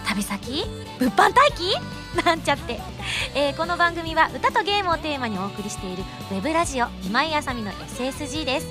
[0.05, 0.65] 旅先？
[0.99, 1.77] 物販待機？
[2.23, 2.79] なんちゃって、
[3.33, 8.67] えーこの番組は歌とゲームをテーマにお送りしているウェブラジオ今井あさみの SSG です。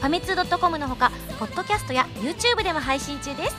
[0.00, 3.56] ファミツー .com のほかポッドキャストや YouTube でも配信中です。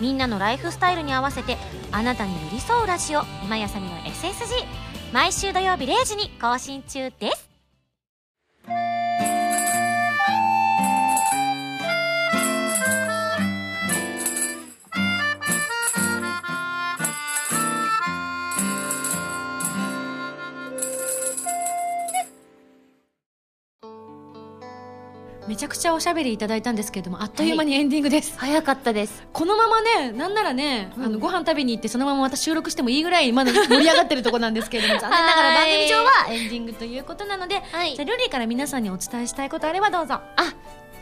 [0.00, 1.58] みんなのライフスタイルに合わせて
[1.90, 4.64] あなたに寄り添うラジオ今井あさみの SSG
[5.12, 7.47] 毎週土曜日0時に更新中です。
[25.48, 29.26] めちゃくちゃおしゃべりいただいたんですけれどもあっという間にエンディングです、早かったです。
[29.32, 31.04] このままねなんならね、うん。
[31.04, 37.94] あのご飯食べに行ってそのまままた収録してもいいぐらいまだ 盛り上がってるとこなんですけれども残念ながら番はい組上はエンディングということなので、はい。
[37.94, 40.20] じゃあルリーから皆さんにお伝えしたいことあればどうぞ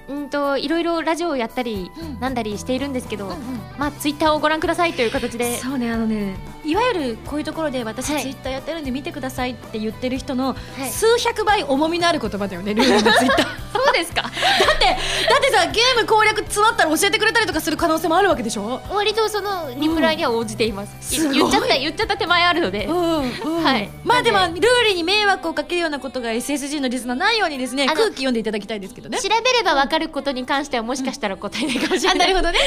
[0.08, 2.20] うんといろいろラジオをやったり、うん。
[2.20, 3.32] なんだりしているんですけど、
[3.78, 5.56] まあツイッターをご覧くださいという形で。
[5.58, 8.22] そうねあのねいわゆるこういうところで私はい。
[8.22, 10.90] ツイッターやってるんで見てくださいって言ってる人のはい。
[10.90, 13.46] 数百倍重みのある言葉だよね、 ルリーのツイッター。
[13.72, 14.22] そうそうですか？
[14.22, 14.84] だって
[15.28, 18.80] だってさゲーム攻略詰まったら教えてくれたりとかする可能性もあるわけでしょ？
[18.90, 21.38] 割とそのリプライには応じています、すごい。
[21.38, 23.62] 言っちゃった言っちゃった手前あるので、うんうん。
[23.62, 23.90] はい。
[24.04, 29.18] まあでもルーリーに迷惑をかけるようなことが SSG のリスナーないようにですねあの空気読んでいただきたいですけどね。
[29.20, 32.58] 調べれば分かることに関してはもしかしたら答えないかもしれない、あなるほどね。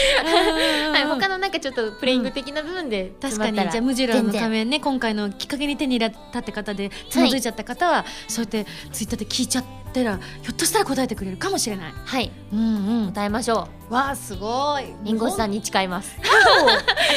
[0.91, 11.93] はい、他ののなんかちょっとプレイング的な部分で確かにじゃあムジュラの全然仮面ね今回のきっかけに手に入れたって方でつまずいちゃった方は、そうやってツイッターで聞いちゃったらひょっとしたら答えてくれるかもしれない。
[11.93, 12.31] はい。
[12.51, 13.13] うんうん。
[13.13, 14.91] 答えましょわあすごい。
[14.91, 16.15] うリンゴさんに誓います。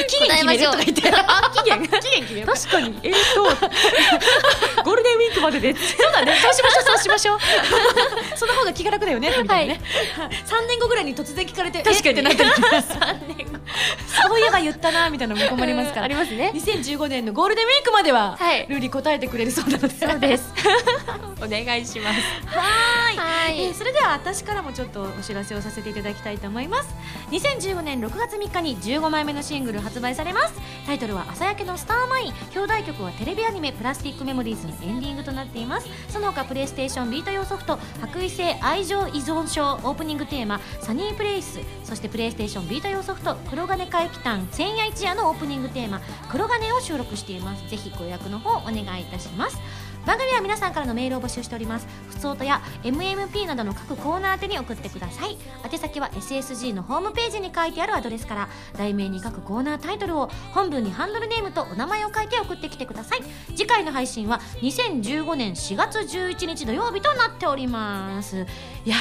[0.08, 2.46] 期限決めるとか言ってあ期限期限決める。
[2.46, 2.98] 確かに。
[3.02, 3.42] えー、と
[4.82, 6.34] ゴールデンウィークまででそうだね。
[6.40, 7.38] そうしましょうそうしましょう。
[8.36, 9.80] その方が気が楽だよねみたいなね、
[10.46, 12.08] 3年後ぐらいに突然聞かれて確かに。
[12.08, 13.58] えってなったり3 年後。
[14.26, 16.04] そういえば言ったなみたいなのも困りますから。
[16.04, 16.52] ありますね。
[16.54, 18.66] 2015年のゴールデンウィークまでは、はい。
[18.68, 20.52] ルーリー答えてくれるそうなのでそうです。
[21.42, 22.20] お願いします。
[22.46, 23.16] はい。
[23.16, 23.64] はい。
[23.64, 30.54] えーそれでは私からもちょっとお知らせをさせていただきたいと思います2015年6月3日に15枚目のシングル発売されます。
[30.86, 35.86] タイトルは「朝焼けのスターマイン」表題曲はテレビアニメ「プラスティックメモリーズ」のエンディングとなっています。
[36.08, 46.00] その他プレイステーションビート用ソフト「白衣性愛情依存症」オープニングテーマ「サニープレイス」そしてプレイステーションビート用ソフト「黒金回帰譚千夜一夜」のオープニングテーマ
[46.30, 47.68] 「黒金」を収録しています。
[47.68, 49.58] ぜひご予約の方お願いいたします。
[50.07, 51.86] 番組は皆さんからのメールを募集しております。
[52.09, 55.38] ふつおとや MMP などの各コーナー宛てに送ってください。
[55.64, 58.48] 宛先は SSG のホームページに書いてあるアドレスから。
[58.76, 63.22] 題名に各コーナータイトルを本文にハンドルネームとお名前を書いて送ってきてください。
[63.57, 68.46] 次回の配信は2015年4月11日土曜日となっております。
[68.84, 68.96] いや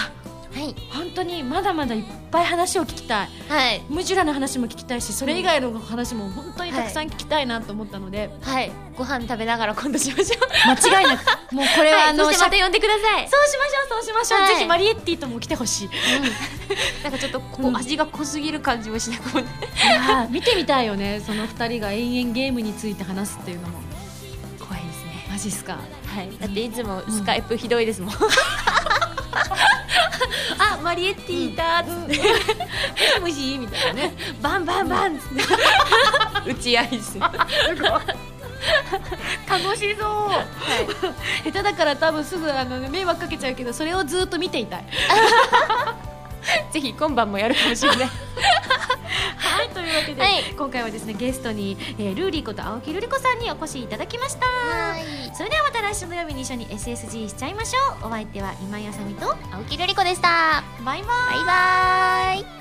[0.54, 0.76] はい。
[0.92, 3.30] 本当にまだまだいっぱい話を聞きたい。
[3.48, 3.82] はい。
[3.90, 8.72] ムジュラの話も聞きたいしそれ以外の話も本当にたくさん聞きたいなと思ったので、はい。
[8.98, 10.70] ご飯食べながら今度しましょう。
[10.70, 11.26] 間違いなく。
[11.56, 12.18] もうこれは、はい。
[12.18, 13.30] また呼んでください。
[13.30, 14.56] そうしましょうそうしましょう、はい。
[14.56, 15.90] ぜひマリエッティとも来てほしい。
[17.04, 19.44] なんかちょっとこう、味が濃すぎる感じもしなくも
[20.30, 21.22] 見てみたいよね。
[21.26, 23.80] その二人が延々ゲームについて話すっていうのも。
[24.60, 25.28] 怖いですね。
[25.30, 25.74] マジっすか。
[25.74, 26.30] はい。
[26.40, 28.14] だっていつもスカイプひどいですもん、
[30.60, 34.14] あマリエッティいたっつって、もしもしみたいなね。
[34.42, 35.44] バンバンバンっつって。
[36.52, 37.20] 打ち合いして。
[39.50, 40.46] 楽しそう、は
[41.46, 44.86] い、下手だから多分すぐあの迷惑かけちゃうけどそれをずっと見ていたい
[46.72, 48.10] ぜひ今晩もやるかもしれない。
[49.38, 50.44] はいというわけで、はい。
[50.58, 54.46] 今回はですねゲストに、えールーリーこと青木瑠璃子さんにお越しいただきました。
[55.34, 58.08] それではまた来週土曜日に一緒に SSG しちゃいましょう。
[58.08, 60.64] お相手は今井あさみと青木瑠璃子でした。
[60.84, 61.46] バイバイ。
[61.46, 62.61] バイバイ